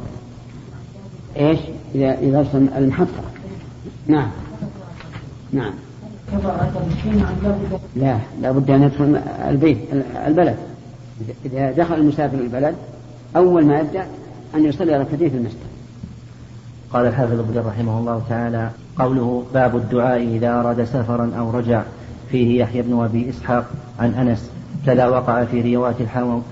إيش؟ 1.37 1.59
إذا 1.95 2.19
إذا 2.19 2.41
وصل 2.41 2.69
المحطة. 2.77 3.23
نعم. 4.07 4.31
نعم. 5.53 5.73
لا 7.97 8.19
لا 8.43 8.53
بد 8.53 8.71
أن 8.71 8.83
يدخل 8.83 9.21
البيت 9.49 9.79
البلد. 10.27 10.57
إذا 11.47 11.71
دخل 11.71 11.95
المسافر 11.95 12.39
البلد 12.39 12.75
أول 13.37 13.67
ما 13.67 13.81
يبدأ 13.81 14.07
أن 14.55 14.65
يصلي 14.65 14.97
ركعتين 14.97 15.31
في 15.31 15.37
المسجد. 15.37 15.71
قال 16.93 17.07
الحافظ 17.07 17.39
ابن 17.39 17.59
رحمه 17.59 17.99
الله 17.99 18.23
تعالى 18.29 18.71
قوله 18.99 19.45
باب 19.55 19.77
الدعاء 19.77 20.23
إذا 20.23 20.61
أراد 20.61 20.85
سفرا 20.85 21.33
أو 21.39 21.51
رجع 21.51 21.83
فيه 22.31 22.61
يحيى 22.61 22.83
بن 22.83 23.03
أبي 23.03 23.31
إسحاق 23.31 23.67
عن 23.99 24.15
أنس 24.15 24.51
كذا 24.87 25.07
وقع 25.07 25.45
في 25.45 25.77
رواية 25.77 25.97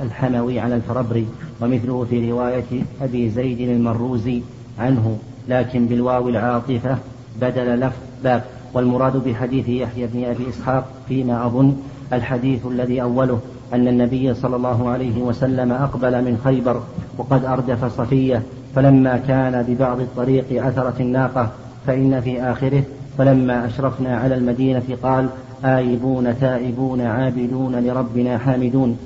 الحموي 0.02 0.60
على 0.60 0.74
الفربري 0.74 1.26
ومثله 1.60 2.04
في 2.10 2.30
رواية 2.30 2.82
أبي 3.02 3.30
زيد 3.30 3.60
المروزي. 3.60 4.42
عنه 4.78 5.18
لكن 5.48 5.86
بالواو 5.86 6.28
العاطفة 6.28 6.96
بدل 7.40 7.80
لفظ 7.80 7.96
باب 8.24 8.42
والمراد 8.74 9.16
بحديث 9.16 9.68
يحيى 9.68 10.06
بن 10.06 10.24
أبي 10.24 10.48
إسحاق 10.48 10.84
فيما 11.08 11.46
أظن 11.46 11.76
الحديث 12.12 12.66
الذي 12.66 13.02
أوله 13.02 13.40
أن 13.72 13.88
النبي 13.88 14.34
صلى 14.34 14.56
الله 14.56 14.88
عليه 14.88 15.22
وسلم 15.22 15.72
أقبل 15.72 16.24
من 16.24 16.40
خيبر 16.44 16.82
وقد 17.18 17.44
أردف 17.44 17.84
صفية 17.84 18.42
فلما 18.74 19.16
كان 19.16 19.62
ببعض 19.68 20.00
الطريق 20.00 20.66
أثرت 20.66 21.00
الناقة 21.00 21.50
فإن 21.86 22.20
في 22.20 22.42
آخره 22.42 22.82
فلما 23.18 23.66
أشرفنا 23.66 24.16
على 24.16 24.34
المدينة 24.34 24.82
قال 25.02 25.28
آيبون 25.64 26.38
تائبون 26.40 27.00
عابدون 27.00 27.76
لربنا 27.76 28.38
حامدون. 28.38 28.98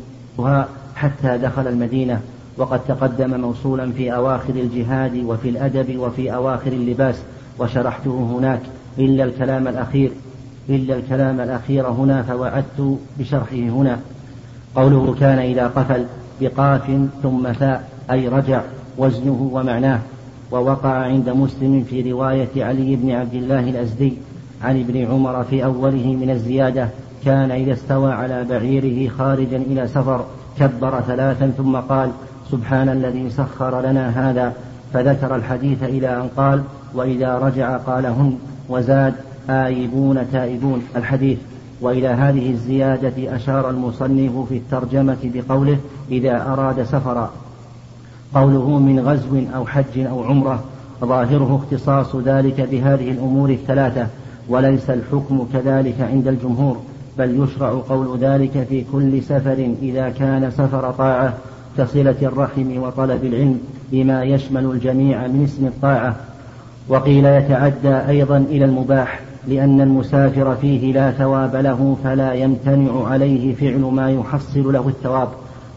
حتى 0.95 1.39
دخل 1.39 1.67
المدينة 1.67 2.21
وقد 2.57 2.81
تقدم 2.89 3.41
موصولا 3.41 3.93
في 3.93 4.15
أواخر 4.15 4.55
الجهاد 4.55 5.25
وفي 5.25 5.49
الأدب 5.49 5.99
وفي 5.99 6.35
أواخر 6.35 6.73
اللباس 6.73 7.23
وشرحته 7.59 8.37
هناك 8.39 8.61
إلا 8.99 9.25
الكلام 9.25 9.69
الأخير 9.69 10.13
إلا 10.69 10.97
الكلام 10.97 11.41
الأخير 11.41 11.89
هنا 11.89 12.23
فوعدت 12.23 12.99
بشرحه 13.19 13.57
هنا. 13.57 13.99
قوله 14.77 15.15
كان 15.21 15.39
إذا 15.39 15.67
قفل 15.67 16.07
بقاف 16.41 17.09
ثم 17.23 17.53
ثاء 17.53 17.89
أي 18.11 18.29
رجع 18.29 18.63
وزنه 18.99 19.51
ومعناه. 19.53 20.01
ووقع 20.53 20.91
عند 20.91 21.29
مسلم 21.29 21.85
في 21.91 22.13
رواية 22.13 22.65
علي 22.65 22.97
بن 22.97 23.11
عبد 23.11 23.35
الله 23.35 23.61
الأزدي 23.61 24.15
عن 24.63 24.81
ابن 24.81 25.07
عمر 25.07 25.45
في 25.45 25.65
أوله 25.65 26.07
من 26.07 26.31
الزيادة 26.31 26.89
كان 27.25 27.51
إذا 27.51 27.73
استوى 27.73 28.13
على 28.13 28.45
بعيره 28.45 29.09
خارجا 29.09 29.57
إلى 29.57 29.89
سفر 29.89 30.25
كبر 30.59 31.01
ثلاثا 31.01 31.53
ثم 31.57 31.77
قال 31.77 32.11
سبحان 32.53 32.89
الذي 32.89 33.31
سخر 33.31 33.81
لنا 33.81 34.31
هذا 34.31 34.53
فذكر 34.93 35.37
الحديث 35.37 35.83
إلى 35.83 36.17
أن 36.17 36.29
قال 36.37 36.63
وإذا 36.95 37.39
رجع 37.39 37.77
قالهن 37.77 38.39
وزاد 38.69 39.15
آيبون 39.51 40.31
تائبون. 40.33 40.83
الحديث 40.97 41.39
وإلى 41.81 42.09
هذه 42.09 42.51
الزيادة 42.51 43.37
أشار 43.37 43.71
المصنف 43.71 44.49
في 44.49 44.57
الترجمة 44.57 45.17
بقوله 45.25 45.79
إذا 46.11 46.43
أراد 46.43 46.83
سفرا. 46.83 47.31
قوله 48.35 48.79
من 48.79 49.01
غزو 49.01 49.41
أو 49.55 49.67
حج 49.67 49.99
أو 49.99 50.25
عمرة. 50.25 50.65
ظاهره 51.05 51.63
اختصاص 51.63 52.17
ذلك 52.17 52.61
بهذه 52.61 53.11
الأمور 53.11 53.51
الثلاثة 53.51 54.07
وليس 54.49 54.91
الحكم 54.91 55.47
كذلك 55.53 56.01
عند 56.01 56.29
الجمهور 56.29 56.77
بل 57.19 57.43
يشرع 57.43 57.71
قول 57.89 58.19
ذلك 58.19 58.67
في 58.69 58.85
كل 58.93 59.23
سفر 59.23 59.75
إذا 59.83 60.09
كان 60.09 60.51
سفر 60.51 60.91
طاعة. 60.91 61.35
كصلة 61.79 62.17
الرحم 62.23 62.83
وطلب 62.83 63.25
العلم 63.25 63.61
بما 63.93 64.25
يشمل 64.25 64.65
الجميع 64.65 65.27
من 65.27 65.45
اسم 65.45 65.67
الطاعة. 65.67 66.17
وقيل 66.89 67.25
يتعدى 67.25 67.95
أيضا 68.09 68.37
إلى 68.37 68.65
المباح 68.65 69.21
لأن 69.49 69.81
المسافر 69.81 70.55
فيه 70.55 70.93
لا 70.93 71.11
ثواب 71.11 71.57
له 71.57 71.97
فلا 72.05 72.33
يمتنع 72.33 73.07
عليه 73.07 73.55
فعل 73.55 73.81
ما 73.81 74.11
يحصل 74.11 74.73
له 74.73 74.89
الثواب. 74.89 75.29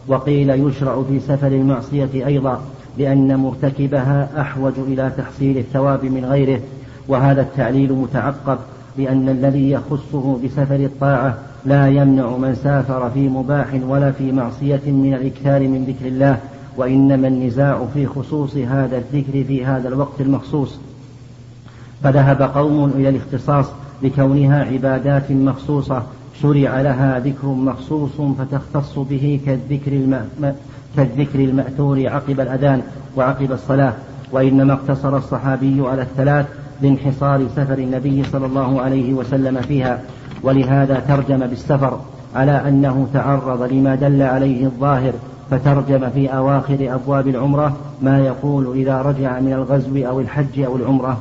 وقيل 0.08 0.50
يشرع 0.50 1.02
في 1.08 1.20
سفر 1.20 1.46
المعصية 1.46 2.26
أيضا 2.26 2.60
لأن 2.98 3.36
مرتكبها 3.36 4.28
أحوج 4.40 4.72
إلى 4.78 5.12
تحصيل 5.18 5.58
الثواب 5.58 6.04
من 6.04 6.24
غيره. 6.24 6.60
وهذا 7.08 7.42
التعليل 7.42 7.92
متعقب 7.92 8.58
لأن 8.98 9.28
الذي 9.28 9.70
يخصه 9.70 10.38
بسفر 10.44 10.74
الطاعة 10.74 11.38
لا 11.66 11.88
يمنع 11.88 12.36
من 12.36 12.54
سافر 12.54 13.10
في 13.10 13.28
مباح 13.28 13.66
ولا 13.88 14.12
في 14.12 14.32
معصية 14.32 14.80
من 14.86 15.14
الإكثار 15.14 15.60
من 15.60 15.84
ذكر 15.84 16.06
الله 16.06 16.38
وإنما 16.76 17.28
النزاع 17.28 17.86
في 17.94 18.06
خصوص 18.06 18.56
هذا 18.56 18.96
الذكر 18.98 19.44
في 19.44 19.64
هذا 19.64 19.88
الوقت 19.88 20.20
المخصوص. 20.20 20.78
فذهب 22.02 22.42
قوم 22.42 22.90
إلى 22.90 23.08
الاختصاص 23.08 23.66
لكونها 24.02 24.64
عبادات 24.64 25.30
مخصوصة 25.30 26.02
شرع 26.42 26.80
لها 26.80 27.18
ذكر 27.18 27.46
مخصوص 27.46 28.20
فتختص 28.38 28.98
به 28.98 29.40
كالذكر, 29.46 29.92
الم... 29.92 30.24
كالذكر 30.96 31.38
المأثور 31.38 32.08
عقب 32.08 32.40
الأذان 32.40 32.82
وعقب 33.16 33.52
الصلاة. 33.52 33.92
وإنما 34.32 34.72
اقتصر 34.72 35.16
الصحابي 35.16 35.80
على 35.80 36.02
الثلاث 36.02 36.46
لانحصار 36.82 37.48
سفر 37.56 37.78
النبي 37.78 38.24
صلى 38.24 38.46
الله 38.46 38.80
عليه 38.80 39.14
وسلم 39.14 39.60
فيها. 39.60 40.00
ولهذا 40.42 41.02
ترجم 41.08 41.46
بالسفر 41.46 42.00
على 42.34 42.68
أنه 42.68 43.06
تعرض 43.14 43.62
لما 43.62 43.94
دل 43.94 44.22
عليه 44.22 44.64
الظاهر 44.64 45.12
فترجم 45.50 46.10
في 46.10 46.28
أواخر 46.28 46.78
أبواب 46.80 47.28
العمرة 47.28 47.76
ما 48.02 48.18
يقول 48.18 48.76
إذا 48.76 49.02
رجع 49.02 49.40
من 49.40 49.52
الغزو 49.52 50.06
أو 50.08 50.20
الحج 50.20 50.60
أو 50.60 50.76
العمرة. 50.76 51.20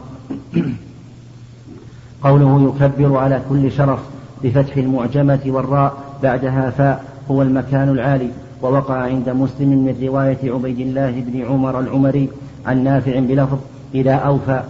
قوله 2.23 2.73
يكبر 2.75 3.17
على 3.17 3.41
كل 3.49 3.71
شرف 3.71 3.99
بفتح 4.43 4.77
المعجمة 4.77 5.39
والراء 5.45 5.93
بعدها 6.23 6.69
فاء 6.69 7.03
هو 7.31 7.41
المكان 7.41 7.89
العالي 7.89 8.29
ووقع 8.61 8.95
عند 8.95 9.29
مسلم 9.29 9.69
من 9.69 10.07
رواية 10.07 10.53
عبيد 10.53 10.79
الله 10.79 11.11
بن 11.11 11.45
عمر 11.45 11.79
العمري 11.79 12.29
عن 12.65 12.83
نافع 12.83 13.19
بلفظ 13.19 13.57
إذا 13.95 14.13
أوفى 14.13 14.61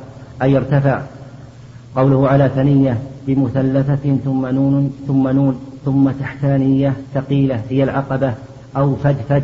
أي 0.42 0.58
ارتفع. 0.58 1.02
قوله 1.96 2.28
على 2.28 2.50
ثنية 2.56 2.98
بمثلثة 3.28 4.18
ثم 4.26 4.46
نون 4.46 4.92
ثم 5.08 5.28
نون 5.28 5.60
ثم 5.86 6.12
تحتانية 6.12 6.94
ثقيلة 7.14 7.62
هي 7.70 7.84
العقبة 7.84 8.34
أو 8.78 8.96
فدفد 8.96 9.44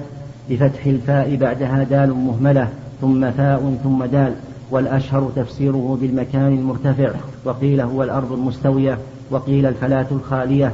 بفتح 0.50 0.86
الفاء 0.86 1.36
بعدها 1.36 1.84
دال 1.84 2.14
مهملة 2.14 2.70
ثم 3.02 3.32
فاء 3.32 3.78
ثم 3.84 4.06
دال 4.06 4.34
والأشهر 4.72 5.32
تفسيره 5.36 5.98
بالمكان 6.02 6.48
المرتفع 6.48 7.12
وقيل 7.46 7.82
هو 7.82 8.04
الأرض 8.04 8.32
المستوية 8.32 8.98
وقيل 9.32 9.66
الفلاة 9.66 10.06
الخالية 10.12 10.74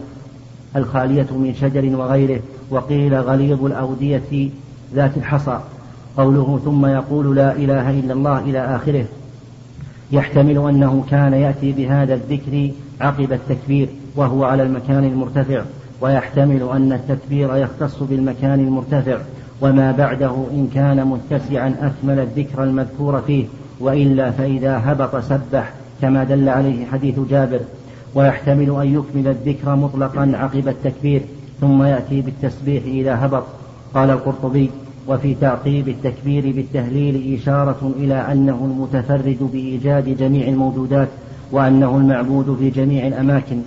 الخالية 0.75 1.27
من 1.31 1.53
شجر 1.61 1.97
وغيره 1.97 2.39
وقيل 2.69 3.15
غليظ 3.15 3.65
الأودية 3.65 4.49
ذات 4.95 5.17
الحصى. 5.17 5.59
قوله 6.17 6.59
ثم 6.65 6.85
يقول 6.85 7.35
لا 7.35 7.51
إله 7.51 7.89
إلا 7.89 8.13
الله 8.13 8.39
إلى 8.39 8.75
آخره. 8.75 9.05
يحتمل 10.11 10.57
أنه 10.57 11.03
كان 11.09 11.33
يأتي 11.33 11.71
بهذا 11.71 12.13
الذكر 12.13 12.71
عقب 13.01 13.33
التكبير 13.33 13.89
وهو 14.15 14.43
على 14.43 14.63
المكان 14.63 15.03
المرتفع 15.03 15.61
ويحتمل 16.01 16.69
أن 16.73 16.93
التكبير 16.93 17.55
يختص 17.55 18.03
بالمكان 18.03 18.59
المرتفع 18.59 19.17
وما 19.61 19.91
بعده 19.91 20.45
إن 20.51 20.69
كان 20.73 21.07
متسعا 21.07 21.75
أكمل 21.81 22.19
الذكر 22.19 22.63
المذكور 22.63 23.21
فيه 23.21 23.45
وإلا 23.79 24.31
فإذا 24.31 24.81
هبط 24.85 25.15
سبح 25.15 25.73
كما 26.01 26.23
دل 26.23 26.49
عليه 26.49 26.85
حديث 26.85 27.19
جابر. 27.29 27.59
ويحتمل 28.15 28.69
أن 28.81 28.93
يكمل 28.93 29.27
الذكر 29.27 29.75
مطلقا 29.75 30.31
عقب 30.35 30.67
التكبير 30.67 31.21
ثم 31.61 31.83
يأتي 31.83 32.21
بالتسبيح 32.21 32.83
إذا 32.83 33.25
هبط. 33.25 33.43
قال 33.93 34.09
القرطبي 34.09 34.69
وفي 35.07 35.35
تعقيب 35.35 35.87
التكبير 35.87 36.51
بالتهليل 36.55 37.39
إشارة 37.39 37.91
إلى 37.97 38.13
أنه 38.13 38.65
المتفرد 38.65 39.49
بإيجاد 39.53 40.17
جميع 40.17 40.47
الموجودات 40.47 41.07
وأنه 41.51 41.97
المعبود 41.97 42.55
في 42.59 42.69
جميع 42.69 43.07
الأماكن. 43.07 43.61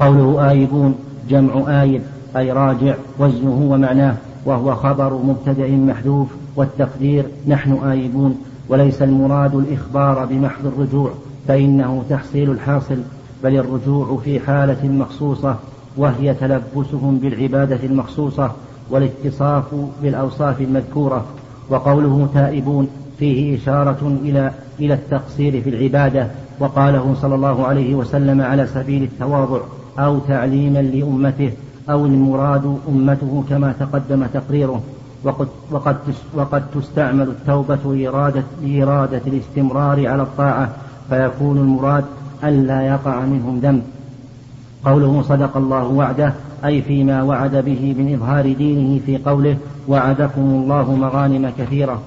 قوله 0.00 0.50
آيبون 0.50 0.94
جمع 1.28 1.82
آيب 1.82 2.02
أي 2.36 2.52
راجع 2.52 2.94
وزنه 3.18 3.68
ومعناه 3.70 4.14
وهو 4.44 4.74
خبر 4.74 5.14
مبتدأ 5.14 5.68
محذوف 5.68 6.28
والتقدير 6.56 7.24
نحن 7.46 7.72
آيبون 7.72 8.38
وليس 8.68 9.02
المراد 9.02 9.54
الإخبار 9.54 10.24
بمحض 10.24 10.66
الرجوع 10.66 11.10
فإنه 11.48 12.04
تحصيل 12.10 12.50
الحاصل 12.50 12.96
بل 13.44 13.56
الرجوع 13.56 14.18
في 14.24 14.40
حالة 14.40 14.88
مخصوصة 14.88 15.56
وهي 15.96 16.34
تلبسهم 16.34 17.18
بالعبادة 17.18 17.80
المخصوصة 17.84 18.52
والاتصاف 18.90 19.64
بالأوصاف 20.02 20.60
المذكورة 20.60 21.24
وقوله 21.70 22.28
تائبون 22.34 22.88
فيه 23.18 23.56
إشارة 23.56 24.18
إلى 24.22 24.50
إلى 24.80 24.94
التقصير 24.94 25.62
في 25.62 25.70
العبادة 25.70 26.26
وقاله 26.58 27.14
صلى 27.22 27.34
الله 27.34 27.66
عليه 27.66 27.94
وسلم 27.94 28.40
على 28.40 28.66
سبيل 28.66 29.02
التواضع 29.02 29.60
أو 29.98 30.18
تعليما 30.18 30.78
لأمته 30.78 31.52
أو 31.90 32.06
المراد 32.06 32.78
أمته 32.88 33.44
كما 33.48 33.74
تقدم 33.80 34.26
تقريره. 34.26 34.82
وقد, 35.24 35.48
وقد, 35.70 35.96
وقد 36.34 36.62
تستعمل 36.74 37.28
التوبة 37.28 38.08
إرادة 38.08 38.42
لإرادة 38.62 39.22
الاستمرار 39.26 40.06
على 40.06 40.22
الطاعة 40.22 40.70
فيكون 41.10 41.58
المراد 41.58 42.04
ألا 42.44 42.82
يقع 42.82 43.20
منهم 43.20 43.58
ذنب 43.58 43.82
قوله 44.84 45.22
صدق 45.22 45.56
الله 45.56 45.84
وعده 45.84 46.32
أي 46.64 46.82
فيما 46.82 47.22
وعد 47.22 47.56
به 47.56 47.94
من 47.98 48.14
إظهار 48.14 48.52
دينه 48.52 49.00
في 49.06 49.18
قوله 49.18 49.56
وعدكم 49.88 50.40
الله 50.40 50.94
مغانم 50.94 51.52
كثيرة 51.58 52.02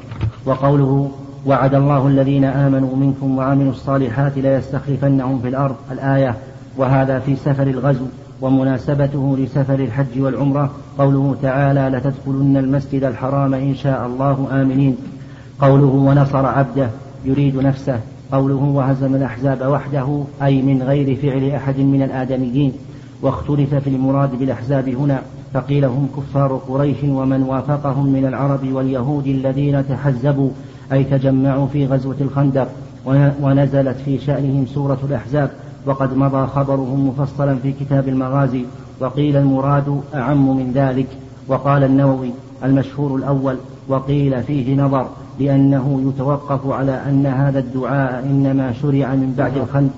وقوله 0.45 1.11
وعد 1.45 1.75
الله 1.75 2.07
الذين 2.07 2.43
آمنوا 2.45 2.95
منكم 2.95 3.37
وعملوا 3.37 3.71
الصالحات 3.71 4.37
ليستخلفنهم 4.37 5.39
في 5.39 5.47
الأرض 5.47 5.75
الآية 5.91 6.35
وهذا 6.77 7.19
في 7.19 7.35
سفر 7.35 7.67
الغزو 7.67 8.05
ومناسبته 8.41 9.37
لسفر 9.39 9.73
الحج 9.73 10.21
والعمرة. 10.21 10.71
قوله 10.97 11.35
تعالى 11.41 11.97
لتدخلن 11.97 12.57
المسجد 12.57 13.03
الحرام 13.03 13.53
إن 13.53 13.75
شاء 13.75 14.05
الله 14.05 14.47
آمنين. 14.51 14.97
قوله 15.59 15.85
ونصر 15.85 16.45
عبده 16.45 16.89
يريد 17.25 17.55
نفسه. 17.55 17.99
قوله 18.31 18.55
وهزم 18.55 19.15
الأحزاب 19.15 19.61
وحده 19.71 20.23
أي 20.43 20.61
من 20.61 20.83
غير 20.83 21.15
فعل 21.15 21.49
أحد 21.49 21.79
من 21.79 22.01
الآدميين. 22.01 22.73
واختلف 23.21 23.75
في 23.75 23.89
المراد 23.89 24.39
بالأحزاب 24.39 24.89
هنا 24.89 25.21
فقيل 25.53 25.85
هم 25.85 26.07
كفار 26.17 26.61
قريش 26.67 26.97
ومن 27.03 27.43
وافقهم 27.43 28.13
من 28.13 28.25
العرب 28.25 28.73
واليهود 28.73 29.27
الذين 29.27 29.87
تحزبوا 29.87 30.49
أي 30.91 31.03
تجمعوا 31.03 31.67
في 31.67 31.85
غزوة 31.85 32.15
الخندق 32.21 32.67
ونزلت 33.41 33.97
في 34.05 34.19
شأنهم 34.19 34.65
سورة 34.65 34.97
الأحزاب 35.09 35.51
وقد 35.85 36.17
مضى 36.17 36.47
خبرهم 36.47 37.07
مفصلا 37.07 37.55
في 37.55 37.71
كتاب 37.71 38.07
المغازي 38.07 38.65
وقيل 38.99 39.37
المراد 39.37 40.01
أعم 40.15 40.57
من 40.57 40.71
ذلك. 40.71 41.07
وقال 41.47 41.83
النووي 41.83 42.29
المشهور 42.63 43.15
الأول 43.15 43.57
وقيل 43.87 44.43
فيه 44.43 44.75
نظر 44.75 45.07
لأنه 45.39 46.03
يتوقف 46.07 46.67
على 46.67 46.91
أن 46.91 47.25
هذا 47.25 47.59
الدعاء 47.59 48.23
إنما 48.25 48.73
شرع 48.73 49.15
من 49.15 49.33
بعد 49.37 49.57
الخندق. 49.57 49.93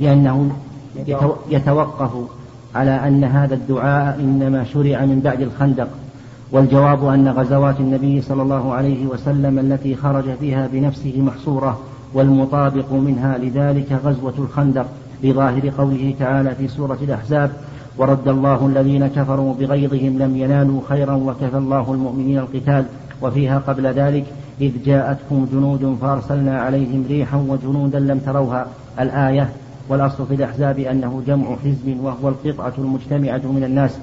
لأنه 0.00 0.50
يتوقف 1.50 2.10
على 2.74 2.90
أن 2.90 3.24
هذا 3.24 3.54
الدعاء 3.54 4.20
إنما 4.20 4.64
شرع 4.64 5.04
من 5.04 5.20
بعد 5.24 5.40
الخندق 5.40 5.88
والجواب 6.52 7.04
أن 7.04 7.28
غزوات 7.28 7.80
النبي 7.80 8.22
صلى 8.22 8.42
الله 8.42 8.74
عليه 8.74 9.06
وسلم 9.06 9.58
التي 9.58 9.94
خرج 9.94 10.24
فيها 10.40 10.68
بنفسه 10.72 11.20
محصورة 11.20 11.80
والمطابق 12.14 12.92
منها 12.92 13.38
لذلك 13.38 13.92
غزوة 14.04 14.34
الخندق 14.38 14.86
بظاهر 15.22 15.70
قوله 15.78 16.14
تعالى 16.18 16.54
في 16.54 16.68
سورة 16.68 16.98
الأحزاب 17.02 17.50
ورد 17.98 18.28
الله 18.28 18.66
الذين 18.66 19.06
كفروا 19.06 19.54
بغيظهم 19.54 20.18
لم 20.18 20.36
ينالوا 20.36 20.80
خيرا 20.88 21.14
وكفى 21.14 21.56
الله 21.56 21.92
المؤمنين 21.92 22.38
القتال 22.38 22.84
وفيها 23.22 23.58
قبل 23.58 23.86
ذلك 23.86 24.24
إذ 24.60 24.72
جاءتكم 24.84 25.48
جنود 25.52 25.98
فأرسلنا 26.00 26.60
عليهم 26.60 27.04
ريحا 27.08 27.36
وجنودا 27.48 27.98
لم 27.98 28.18
تروها. 28.18 28.66
الآية 29.00 29.48
والأصل 29.88 30.26
في 30.26 30.34
الأحزاب 30.34 30.78
أنه 30.78 31.22
جمع 31.26 31.56
حزب 31.64 31.96
وهو 32.02 32.28
القطعة 32.28 32.72
المجتمعة 32.78 33.42
من 33.44 33.64
الناس 33.64 33.98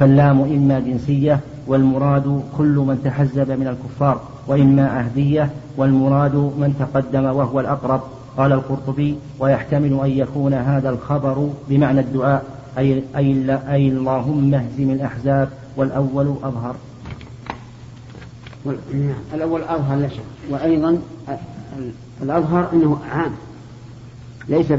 فاللام 0.00 0.40
إما 0.40 0.80
جنسية 0.80 1.40
والمراد 1.66 2.42
كل 2.58 2.76
من 2.76 3.00
تحزب 3.04 3.50
من 3.50 3.66
الكفار 3.66 4.20
وإما 4.46 4.88
عهدية 4.88 5.50
والمراد 5.76 6.34
من 6.34 6.74
تقدم 6.78 7.24
وهو 7.24 7.60
الأقرب. 7.60 8.00
قال 8.36 8.52
القرطبي 8.52 9.16
ويحتمل 9.38 10.00
أن 10.04 10.10
يكون 10.10 10.54
هذا 10.54 10.90
الخبر 10.90 11.48
بمعنى 11.68 12.00
الدعاء 12.00 12.44
أي, 12.78 13.02
أي, 13.16 13.58
أي 13.70 13.88
اللهم 13.88 14.54
اهزم 14.54 14.90
الأحزاب 14.90 15.48
والأول 15.76 16.34
أظهر. 16.42 16.76
الأول 19.34 19.62
أظهر 19.62 19.96
لا 19.96 20.08
شك. 20.08 20.22
وأيضا 20.50 20.98
الأظهر 22.22 22.68
أنه 22.72 22.98
عام. 23.12 23.32
ليس 24.48 24.72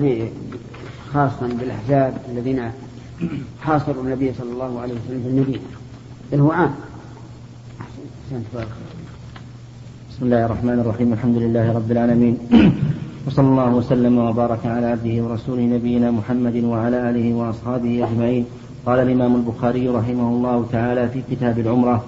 خاصا 1.13 1.47
بالأحزاب 1.47 2.13
الذين 2.31 2.71
حاصروا 3.61 4.03
النبي 4.03 4.33
صلى 4.33 4.51
الله 4.51 4.79
عليه 4.81 4.93
وسلم 4.93 5.21
في 5.23 5.29
المدينة. 5.29 5.59
بل 6.31 6.39
هو 6.39 6.51
عام. 6.51 6.73
بسم 10.09 10.25
الله 10.25 10.45
الرحمن 10.45 10.79
الرحيم. 10.79 11.13
الحمد 11.13 11.37
لله 11.37 11.73
رب 11.73 11.91
العالمين. 11.91 12.37
وصلى 13.27 13.47
الله 13.47 13.69
وسلم 13.73 14.17
وبارك 14.17 14.65
على 14.65 14.85
عبده 14.85 15.23
ورسوله 15.23 15.61
نبينا 15.61 16.11
محمد 16.11 16.63
وعلى 16.63 17.09
آله 17.09 17.33
وأصحابه 17.33 18.07
أجمعين. 18.07 18.45
قال 18.85 18.99
الإمام 18.99 19.35
البخاري 19.35 19.89
رحمه 19.89 20.29
الله 20.29 20.65
تعالى 20.71 21.09
في 21.09 21.21
كتاب 21.31 21.59
العمرة 21.59 22.03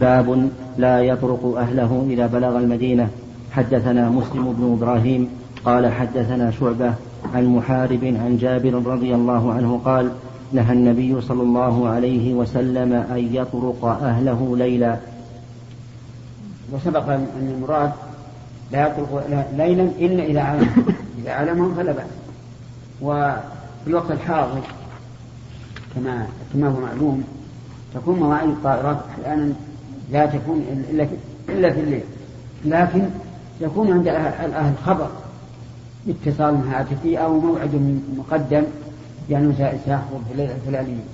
باب 0.00 0.50
لا 0.78 1.02
يطرق 1.02 1.56
أهله 1.56 2.06
إذا 2.10 2.26
بلغ 2.26 2.58
المدينة. 2.58 3.08
حدثنا 3.52 4.10
مسلم 4.10 4.52
بن 4.52 4.64
إبراهيم 4.76 5.28
قال 5.64 5.92
حدثنا 5.92 6.50
شعبة 6.50 6.94
عن 7.34 7.46
محارب 7.46 8.04
عن 8.04 8.38
جابر 8.40 8.74
رضي 8.74 9.14
الله 9.14 9.52
عنه 9.52 9.80
قال 9.84 10.10
نهى 10.52 10.72
النبي 10.72 11.20
صلى 11.20 11.42
الله 11.42 11.88
عليه 11.88 12.34
وسلم 12.34 12.92
أن 12.92 13.34
يطرق 13.34 13.84
أهله 13.84 14.56
ليلا. 14.56 14.96
وسبق 16.72 17.08
أن 17.08 17.54
المراد 17.56 17.92
لا 18.72 18.86
يطلق 18.86 19.24
ليلا 19.56 19.82
إلا 19.82 20.24
إذا 20.24 20.40
علم. 20.40 20.68
إذا 21.22 21.32
علمهم 21.32 21.74
فلا 21.74 21.92
بأس. 21.92 22.06
وفي 23.02 23.86
الوقت 23.86 24.10
الحاضر 24.10 24.60
كما 25.94 26.26
كما 26.52 26.68
هو 26.68 26.80
معلوم 26.80 27.24
تكون 27.94 28.18
مواعيد 28.18 28.50
الطائرات 28.50 28.96
أحيانا 29.10 29.52
لا 30.12 30.26
تكون 30.26 30.64
إلا 30.90 31.04
في 31.04 31.14
إلا 31.48 31.72
في 31.72 31.80
الليل 31.80 32.04
لكن 32.64 33.02
يكون 33.60 33.92
عند 33.92 34.08
الأهل 34.08 34.74
خبر. 34.86 35.08
اتصال 36.08 36.54
هاتفي 36.68 37.18
أو 37.18 37.40
موعد 37.40 38.00
مقدم 38.16 38.62
يعني 39.30 39.54
سيحضر 39.56 40.20
في 40.28 40.32
الليلة 40.32 40.54
الفلانية 40.54 41.04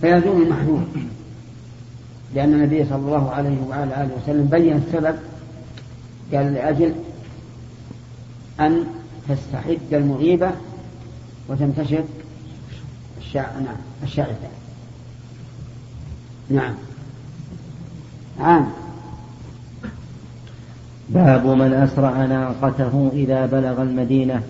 فيزول 0.00 0.42
المحذور 0.42 0.82
لأن 2.34 2.54
النبي 2.54 2.84
صلى 2.84 2.96
الله 2.96 3.30
عليه 3.30 3.56
وعلى 3.68 4.02
آله 4.02 4.10
وسلم 4.22 4.44
بين 4.44 4.76
السبب 4.76 5.16
قال 6.32 6.54
لأجل 6.54 6.94
أن 8.60 8.84
تستحد 9.28 9.78
المغيبة 9.92 10.50
وتنتشر 11.48 12.04
الشع... 13.18 13.58
نعم 13.58 13.76
الشائفة 14.02 14.48
نعم. 16.50 16.74
عام. 18.40 18.70
باب 21.08 21.46
من 21.46 21.72
أسرع 21.72 22.24
ناقته 22.24 23.10
إذا 23.12 23.46
بلغ 23.46 23.82
المدينة. 23.82 24.42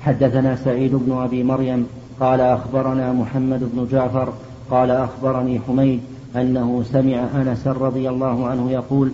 حدثنا 0.00 0.56
سعيد 0.56 0.94
بن 0.94 1.12
أبي 1.12 1.44
مريم 1.44 1.86
قال 2.20 2.40
أخبرنا 2.40 3.12
محمد 3.12 3.60
بن 3.74 3.86
جعفر 3.92 4.32
قال 4.70 4.90
أخبرني 4.90 5.60
حميد 5.68 6.00
أنه 6.36 6.82
سمع 6.92 7.24
أنس 7.34 7.66
رضي 7.66 8.08
الله 8.08 8.46
عنه 8.46 8.70
يقول 8.70 9.10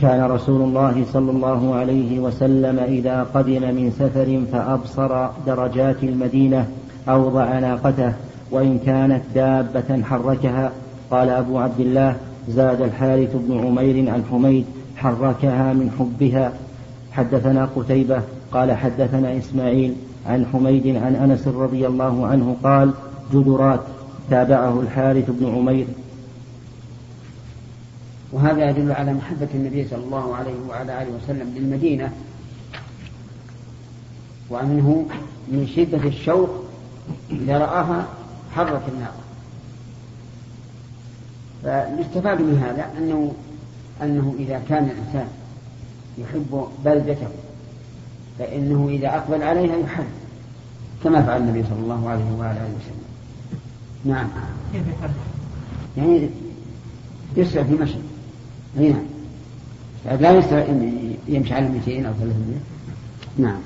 كان 0.00 0.22
رسول 0.22 0.62
الله 0.62 1.04
صلى 1.12 1.30
الله 1.30 1.74
عليه 1.74 2.20
وسلم 2.20 2.78
إذا 2.78 3.26
قدم 3.34 3.62
من 3.62 3.90
سفر 3.98 4.40
فأبصر 4.52 5.28
درجات 5.46 6.02
المدينة 6.02 6.66
أوضع 7.08 7.58
ناقته 7.58 8.12
وإن 8.50 8.78
كانت 8.86 9.22
دابة 9.34 10.02
حركها. 10.02 10.72
قال 11.10 11.28
أبو 11.28 11.58
عبد 11.58 11.80
الله 11.80 12.16
زاد 12.48 12.80
الحارث 12.82 13.36
بن 13.36 13.66
عمير 13.66 14.10
عن 14.10 14.24
حميد 14.30 14.64
حركها 15.00 15.72
من 15.72 15.90
حبها. 15.98 16.52
حدثنا 17.12 17.68
قتيبة 17.76 18.22
قال 18.52 18.72
حدثنا 18.72 19.38
إسماعيل 19.38 19.94
عن 20.26 20.46
حميد 20.52 20.86
عن 20.96 21.14
أنس 21.14 21.48
رضي 21.48 21.86
الله 21.86 22.26
عنه 22.26 22.56
قال 22.62 22.92
جدرات 23.32 23.80
تابعه 24.30 24.80
الحارث 24.80 25.30
بن 25.30 25.54
عمير. 25.54 25.86
وهذا 28.32 28.70
يدل 28.70 28.92
على 28.92 29.14
محبة 29.14 29.48
النبي 29.54 29.88
صلى 29.88 30.04
الله 30.04 30.34
عليه 30.34 30.54
وعلى 30.68 31.02
آله 31.02 31.10
وسلم 31.24 31.54
للمدينة 31.56 32.12
وأنه 34.50 35.06
من 35.48 35.66
شدة 35.76 36.08
الشوق 36.08 36.50
إذا 37.30 37.58
رآها 37.58 38.06
حرك 38.54 38.82
الناقة 38.88 39.20
فيستفاد 41.62 42.40
من 42.40 42.58
هذا 42.58 42.86
أنه 42.98 43.32
أنه 44.02 44.34
إذا 44.38 44.62
كان 44.68 44.84
الإنسان 44.84 45.28
يحب 46.18 46.66
بلدته 46.84 47.28
فإنه 48.38 48.88
إذا 48.90 49.08
أقبل 49.08 49.42
عليها 49.42 49.76
يحب 49.76 50.04
كما 51.04 51.22
فعل 51.22 51.40
النبي 51.40 51.62
صلى 51.62 51.78
الله 51.78 52.08
عليه 52.08 52.32
وعلى 52.38 52.58
آله 52.58 52.74
وسلم. 52.80 53.10
نعم. 54.04 54.28
كيف؟ 54.72 54.84
يعني 55.96 56.30
يسرع 57.36 57.62
في 57.62 57.94
أي 58.78 58.92
نعم. 58.92 60.16
لا 60.20 60.32
يسرع 60.32 60.66
يمشي 61.28 61.54
على 61.54 61.68
200 61.68 62.08
أو 62.08 62.12
300 62.12 62.34
نعم. 63.38 63.58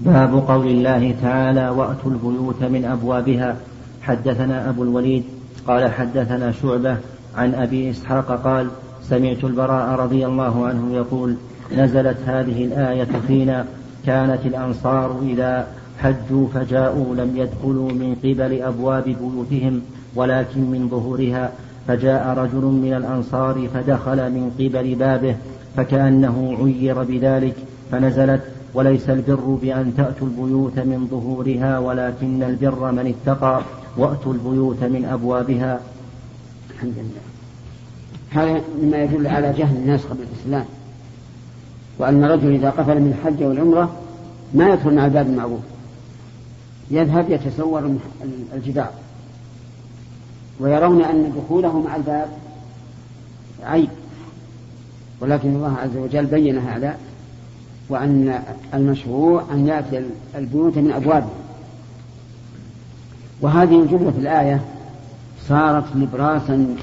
باب 0.00 0.48
قول 0.48 0.66
الله 0.66 1.14
تعالى 1.22 1.68
وأتوا 1.68 2.10
البيوت 2.10 2.62
من 2.62 2.84
أبوابها. 2.84 3.56
حدثنا 4.02 4.68
أبو 4.68 4.82
الوليد 4.82 5.24
قال 5.66 5.92
حدثنا 5.92 6.52
شعبة 6.52 6.96
عن 7.36 7.54
أبي 7.54 7.90
إسحاق 7.90 8.42
قال 8.44 8.68
سمعت 9.08 9.44
البراء 9.44 10.00
رضي 10.00 10.26
الله 10.26 10.66
عنه 10.66 10.94
يقول 10.94 11.36
نزلت 11.76 12.16
هذه 12.26 12.64
الآية 12.64 13.08
فينا 13.26 13.66
كانت 14.06 14.46
الأنصار 14.46 15.20
إذا 15.22 15.66
حجوا 15.98 16.46
فجاءوا 16.54 17.14
لم 17.14 17.36
يدخلوا 17.36 17.92
من 17.92 18.16
قبل 18.24 18.62
أبواب 18.62 19.04
بيوتهم 19.04 19.82
ولكن 20.14 20.60
من 20.60 20.88
ظهورها 20.90 21.52
فجاء 21.88 22.38
رجل 22.38 22.64
من 22.64 22.94
الأنصار 22.94 23.68
فدخل 23.74 24.30
من 24.30 24.50
قبل 24.58 24.94
بابه 24.94 25.36
فكأنه 25.76 26.56
عير 26.60 27.02
بذلك 27.02 27.54
فنزلت 27.92 28.42
وليس 28.74 29.10
البر 29.10 29.58
بأن 29.62 29.92
تأتوا 29.96 30.26
البيوت 30.26 30.78
من 30.78 31.08
ظهورها 31.10 31.78
ولكن 31.78 32.42
البر 32.42 32.92
من 32.92 33.14
اتقى 33.14 33.60
وأتوا 33.96 34.32
البيوت 34.32 34.84
من 34.84 35.04
أبوابها. 35.04 35.80
الحمد 36.70 36.94
لله. 36.96 37.37
هذا 38.30 38.60
مما 38.82 39.02
يدل 39.02 39.26
على 39.26 39.52
جهل 39.52 39.76
الناس 39.76 40.04
قبل 40.04 40.20
الإسلام. 40.32 40.64
وأن 41.98 42.24
الرجل 42.24 42.54
إذا 42.54 42.70
قفل 42.70 43.00
من 43.00 43.18
الحج 43.18 43.44
والعمرة 43.44 43.92
ما 44.54 44.68
يدخل 44.68 44.94
مع 44.94 45.06
الباب 45.06 45.26
المعروف. 45.26 45.60
يذهب 46.90 47.30
يتسور 47.30 47.96
الجدار. 48.54 48.90
ويرون 50.60 51.04
أن 51.04 51.32
دخوله 51.36 51.80
مع 51.80 51.96
الباب 51.96 52.28
عيب. 53.64 53.88
ولكن 55.20 55.48
الله 55.48 55.76
عز 55.76 55.96
وجل 55.96 56.26
بين 56.26 56.58
هذا 56.58 56.96
وأن 57.88 58.42
المشروع 58.74 59.44
أن 59.52 59.66
يأتي 59.66 60.02
البيوت 60.34 60.78
من 60.78 60.92
أبوابه. 60.92 61.30
وهذه 63.40 63.82
الجملة 63.82 64.10
في 64.10 64.18
الآية 64.18 64.60
صارت 65.48 65.96
نبراسا 65.96 66.76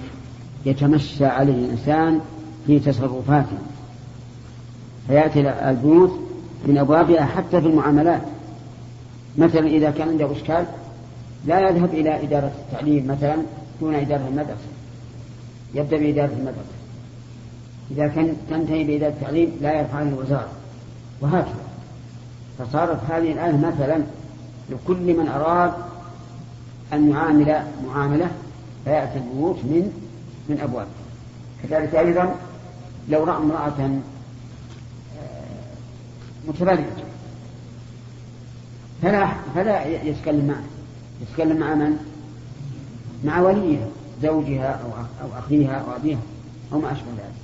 يتمشى 0.65 1.25
عليه 1.25 1.53
الإنسان 1.53 2.19
في 2.67 2.79
تصرفاته. 2.79 3.57
فيأتي 5.07 5.69
البيوت 5.69 6.19
من 6.65 6.77
أبوابها 6.77 7.25
حتى 7.25 7.61
في 7.61 7.67
المعاملات. 7.67 8.21
مثلا 9.37 9.67
إذا 9.67 9.91
كان 9.91 10.09
عنده 10.09 10.31
إشكال 10.31 10.65
لا 11.45 11.69
يذهب 11.69 11.93
إلى 11.93 12.23
إدارة 12.23 12.51
التعليم 12.65 13.07
مثلا 13.07 13.35
دون 13.81 13.95
إدارة 13.95 14.27
المدرسة. 14.27 14.69
يبدأ 15.73 15.97
بإدارة 15.97 16.31
المدرسة. 16.33 16.75
إذا 17.91 18.07
كان 18.07 18.33
تنتهي 18.49 18.83
بإدارة 18.83 19.11
التعليم 19.11 19.51
لا 19.61 19.79
يرفع 19.79 19.97
عنه 19.97 20.15
الوزارة. 20.15 20.49
وهكذا. 21.21 21.65
فصارت 22.59 22.99
هذه 23.09 23.31
الآية 23.31 23.57
مثلا 23.57 24.03
لكل 24.69 25.17
من 25.17 25.27
أراد 25.27 25.71
أن 26.93 27.09
يعامل 27.09 27.63
معاملة 27.87 28.27
فيأتي 28.85 29.17
البيوت 29.17 29.57
من 29.57 30.04
من 30.49 30.59
أبواب. 30.59 30.87
كذلك 31.63 31.95
أيضا 31.95 32.35
لو 33.09 33.23
رأى 33.23 33.37
امرأة 33.37 33.99
آه، 35.19 35.41
متبرجة 36.47 36.85
فلا 39.01 39.29
فلا 39.55 39.85
يتكلم 39.85 40.47
معه. 40.47 40.63
يتكلم 41.21 41.57
مع 41.57 41.75
من؟ 41.75 41.97
مع 43.23 43.39
وليها 43.39 43.87
زوجها 44.21 44.67
أو 44.67 44.89
أو 45.21 45.39
أخيها 45.39 45.73
أو 45.75 45.95
أبيها 45.95 46.19
أو 46.73 46.79
ما 46.79 46.91
أشبه 46.91 47.07
ذلك. 47.17 47.35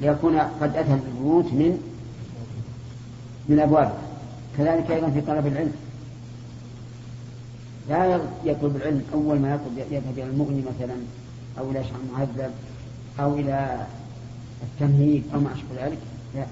ليكون 0.00 0.38
قد 0.38 0.76
أتى 0.76 0.94
البيوت 0.94 1.44
من 1.44 1.78
من 3.48 3.60
أبوابها 3.60 3.98
كذلك 4.58 4.90
أيضا 4.90 5.10
في 5.10 5.20
طلب 5.20 5.46
العلم. 5.46 5.72
لا 7.88 8.20
يطلب 8.44 8.76
العلم 8.76 9.02
أول 9.14 9.38
ما 9.38 9.54
يطلب 9.54 9.78
يذهب 9.78 10.12
إلى 10.18 10.22
المغني 10.22 10.62
مثلا. 10.62 10.94
أو 11.58 11.70
إلى 11.70 11.84
شعر 11.84 11.98
مهذب 12.12 12.50
أو 13.20 13.34
إلى 13.34 13.86
التمهيد 14.62 15.22
أو 15.34 15.40
ما 15.40 15.52
أشبه 15.52 15.86
ذلك 15.86 15.98
لا. 16.34 16.46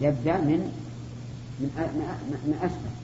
يبدأ 0.00 0.36
من 0.36 0.72
من 1.60 1.70
من 2.46 2.54
أسفل. 2.62 2.94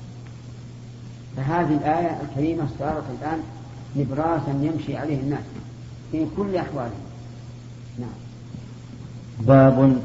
فهذه 1.37 1.77
الآية 1.77 2.21
الكريمة 2.21 2.69
صارت 2.79 3.05
الآن 3.21 3.39
نبراسا 3.97 4.51
يمشي 4.51 4.97
عليه 4.97 5.21
الناس 5.21 5.45
في 6.13 6.27
كل 6.37 6.57
أحوالهم 6.57 6.91
نعم. 7.99 8.11
باب 9.41 9.97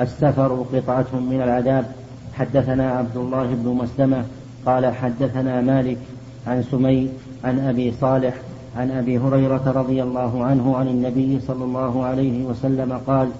السفر 0.00 0.66
قطعة 0.72 1.16
من 1.20 1.40
العذاب. 1.42 1.92
حدثنا 2.34 2.90
عبد 2.90 3.16
الله 3.16 3.46
بن 3.46 3.68
مسلمة 3.68 4.24
قال 4.66 4.94
حدثنا 4.94 5.60
مالك 5.60 5.98
عن 6.46 6.64
سمي 6.70 7.10
عن 7.44 7.58
أبي 7.58 7.92
صالح 8.00 8.34
عن 8.76 8.90
أبي 8.90 9.18
هريرة 9.18 9.72
رضي 9.76 10.02
الله 10.02 10.44
عنه 10.44 10.76
عن 10.76 10.88
النبي 10.88 11.40
صلى 11.40 11.64
الله 11.64 12.04
عليه 12.04 12.44
وسلم 12.44 13.00
قال 13.06 13.30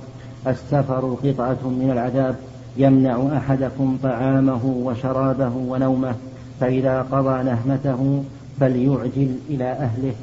السفر 0.47 1.17
قطعة 1.25 1.69
من 1.69 1.91
العذاب 1.93 2.37
يمنع 2.77 3.37
أحدكم 3.37 3.99
طعامه 4.03 4.65
وشرابه 4.65 5.57
ونومه 5.57 6.15
فإذا 6.61 7.03
قضى 7.03 7.43
نهمته 7.43 8.25
فليعجل 8.61 9.37
إلى 9.51 9.65
أهله. 9.65 10.15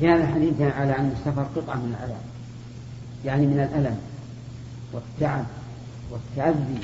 في 0.00 0.08
هذا 0.08 0.22
الحديث 0.24 0.60
على 0.60 0.98
أن 0.98 1.12
السفر 1.16 1.46
قطعة 1.56 1.76
من 1.76 1.94
العذاب 1.98 2.22
يعني 3.24 3.46
من 3.46 3.60
الألم 3.60 3.96
والتعب 4.92 5.44
والتعذي 6.10 6.78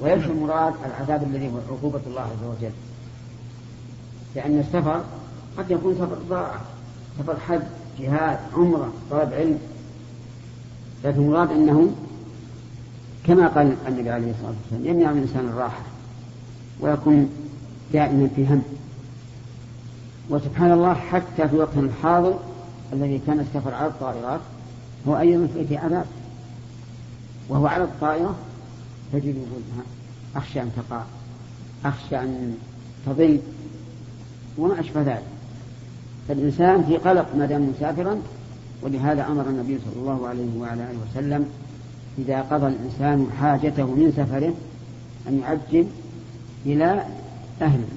وليس 0.00 0.24
المراد 0.24 0.74
العذاب 0.86 1.22
الذي 1.22 1.48
هو 1.48 1.74
عقوبة 1.76 2.00
الله 2.06 2.20
عز 2.22 2.44
وجل. 2.58 2.72
لأن 4.36 4.58
السفر 4.58 5.00
قد 5.60 5.70
يكون 5.70 5.94
سفر 5.94 6.18
ضاعة 6.28 6.60
سفر 7.18 7.36
حج 7.40 7.60
جهاد 7.98 8.38
عمرة 8.56 8.92
طلب 9.10 9.32
علم. 9.32 9.58
لكن 11.04 11.20
المراد 11.20 11.50
أنه 11.50 11.92
كما 13.26 13.48
قال 13.48 13.76
النبي 13.88 14.10
عليه 14.10 14.30
الصلاة 14.30 14.54
والسلام 14.62 14.96
يمنع 14.96 15.12
من 15.12 15.18
الإنسان 15.18 15.48
الراحة 15.48 15.82
ويكون 16.80 17.30
دائما 17.92 18.28
في 18.36 18.46
هم. 18.46 18.62
وسبحان 20.30 20.72
الله 20.72 20.94
حتى 20.94 21.48
في 21.48 21.56
وقت 21.56 21.76
الحاضر 21.76 22.38
الذي 22.92 23.20
كان 23.26 23.40
السفر 23.40 23.74
على 23.74 23.86
الطائرات 23.86 24.40
هو 25.08 25.18
أيضا 25.18 25.46
في 25.68 25.76
عذاب 25.76 26.06
وهو 27.48 27.66
على 27.66 27.84
الطائرة 27.84 28.34
تجد 29.12 29.36
أخشى 30.36 30.62
أن 30.62 30.70
تقع 30.76 31.02
أخشى 31.84 32.18
أن 32.18 32.56
تضل 33.06 33.40
وما 34.58 34.80
أشبه 34.80 35.02
ذلك. 35.02 35.39
فالإنسان 36.28 36.84
في 36.84 36.96
قلق 36.96 37.26
ما 37.36 37.46
دام 37.46 37.72
مسافرا 37.76 38.18
ولهذا 38.82 39.26
أمر 39.26 39.48
النبي 39.48 39.78
صلى 39.78 40.02
الله 40.02 40.28
عليه 40.28 40.60
وعلى 40.60 40.82
آله 40.82 40.98
وسلم 41.10 41.46
إذا 42.18 42.40
قضى 42.40 42.66
الإنسان 42.66 43.26
حاجته 43.40 43.86
من 43.86 44.12
سفره 44.16 44.54
أن 45.28 45.38
يعجل 45.38 45.86
إلى 46.66 47.04
أهله. 47.62 47.88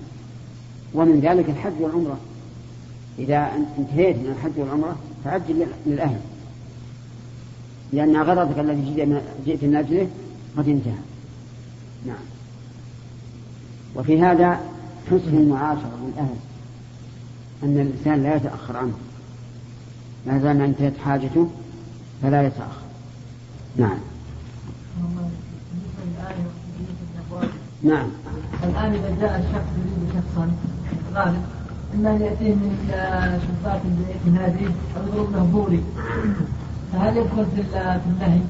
ومن 0.93 1.19
ذلك 1.19 1.49
الحج 1.49 1.73
والعمرة. 1.79 2.17
إذا 3.19 3.51
انتهيت 3.77 4.15
من 4.15 4.35
الحج 4.37 4.59
والعمرة 4.59 4.97
فعجل 5.25 5.65
للأهل. 5.85 6.19
لأن 7.93 8.17
غرضك 8.17 8.59
الذي 8.59 9.07
جئت 9.45 9.63
من 9.63 9.75
أجله 9.75 10.07
قد 10.57 10.69
انتهى. 10.69 10.93
نعم. 12.05 12.23
وفي 13.95 14.21
هذا 14.21 14.59
حسن 15.07 15.37
المعاشرة 15.37 15.91
بالأهل 16.05 16.35
أن 17.63 17.79
الإنسان 17.79 18.23
لا 18.23 18.35
يتأخر 18.35 18.77
عنه. 18.77 18.93
ما 20.27 20.37
دام 20.37 20.61
انتهت 20.61 20.97
حاجته 21.05 21.47
فلا 22.21 22.47
يتأخر. 22.47 22.83
نعم. 23.77 23.97
نعم. 27.83 28.07
الآن 28.63 28.93
إذا 28.93 29.15
جاء 29.21 29.39
الشخص 29.39 29.69
يريد 29.77 30.13
شخصا 30.13 30.51
غالب 31.13 31.43
إما 31.95 32.15
أن 32.15 32.21
يأتيه 32.21 32.55
من 32.55 32.89
شباك 33.47 33.81
يناديه 34.27 34.67
أو 34.97 35.07
يضرب 35.07 35.35
له 35.35 35.43
بوري. 35.43 35.83
فهل 36.93 37.17
يدخل 37.17 37.45
في 37.45 37.61
النهي؟ 38.05 38.41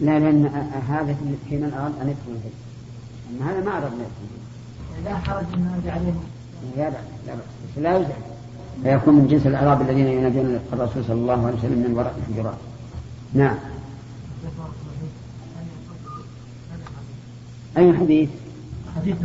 لا 0.00 0.18
لأن 0.18 0.46
هذا 0.88 1.16
في 1.48 1.56
من 1.56 1.72
أراد 1.74 1.92
أن 2.02 2.08
يدخل 2.08 2.40
فيه 2.42 2.54
أما 3.30 3.50
هذا 3.50 3.64
ما 3.64 3.70
أراد 3.70 3.92
أن 3.92 3.98
يدخل 3.98 5.04
لا 5.04 5.16
حرج 5.16 5.44
أن 5.54 5.82
عليه 5.86 6.12
لا 6.76 6.88
بأس 6.88 7.04
لا 7.26 7.34
بأس. 7.34 7.59
لا 7.76 7.96
يزعج 7.96 8.12
فيكون 8.82 9.14
من 9.14 9.26
جنس 9.26 9.46
الأعراب 9.46 9.82
الذين 9.82 10.06
ينادون 10.06 10.60
الرسول 10.72 11.04
صلى 11.04 11.14
الله 11.14 11.46
عليه 11.46 11.58
وسلم 11.58 11.78
من 11.78 11.94
وراء 11.96 12.14
الحجرات. 12.18 12.58
نعم. 13.34 13.56
أي 17.76 17.98
حديث؟ 17.98 18.28
حديث 18.96 19.16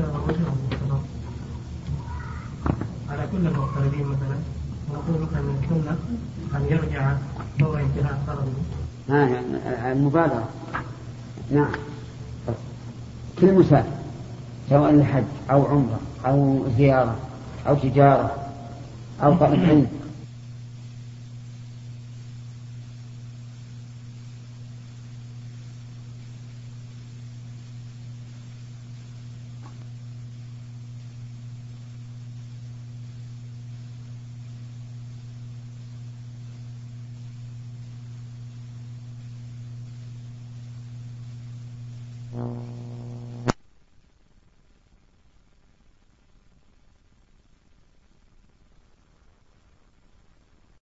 على 3.09 3.27
كل 3.31 3.47
المغتربين 3.47 4.05
مثلا 4.07 4.37
ونقول 4.89 5.21
مثلا 5.21 5.41
من 5.41 5.55
السنة 5.63 5.97
أن 6.55 6.65
يرجع 6.69 7.15
فور 7.59 7.79
انتهاء 7.79 8.19
طلبه. 8.27 8.51
آه 9.09 9.91
المبادرة. 9.91 10.47
نعم. 11.51 11.71
كل 13.41 13.53
مسافر 13.53 13.89
سواء 14.69 14.95
لحج 14.95 15.23
أو 15.51 15.65
عمرة 15.65 15.99
أو 16.25 16.65
زيارة. 16.77 17.15
أو 17.67 17.75
تجارة 17.75 18.31
أو 19.23 19.33
طلب 19.35 19.59
علم 19.63 19.87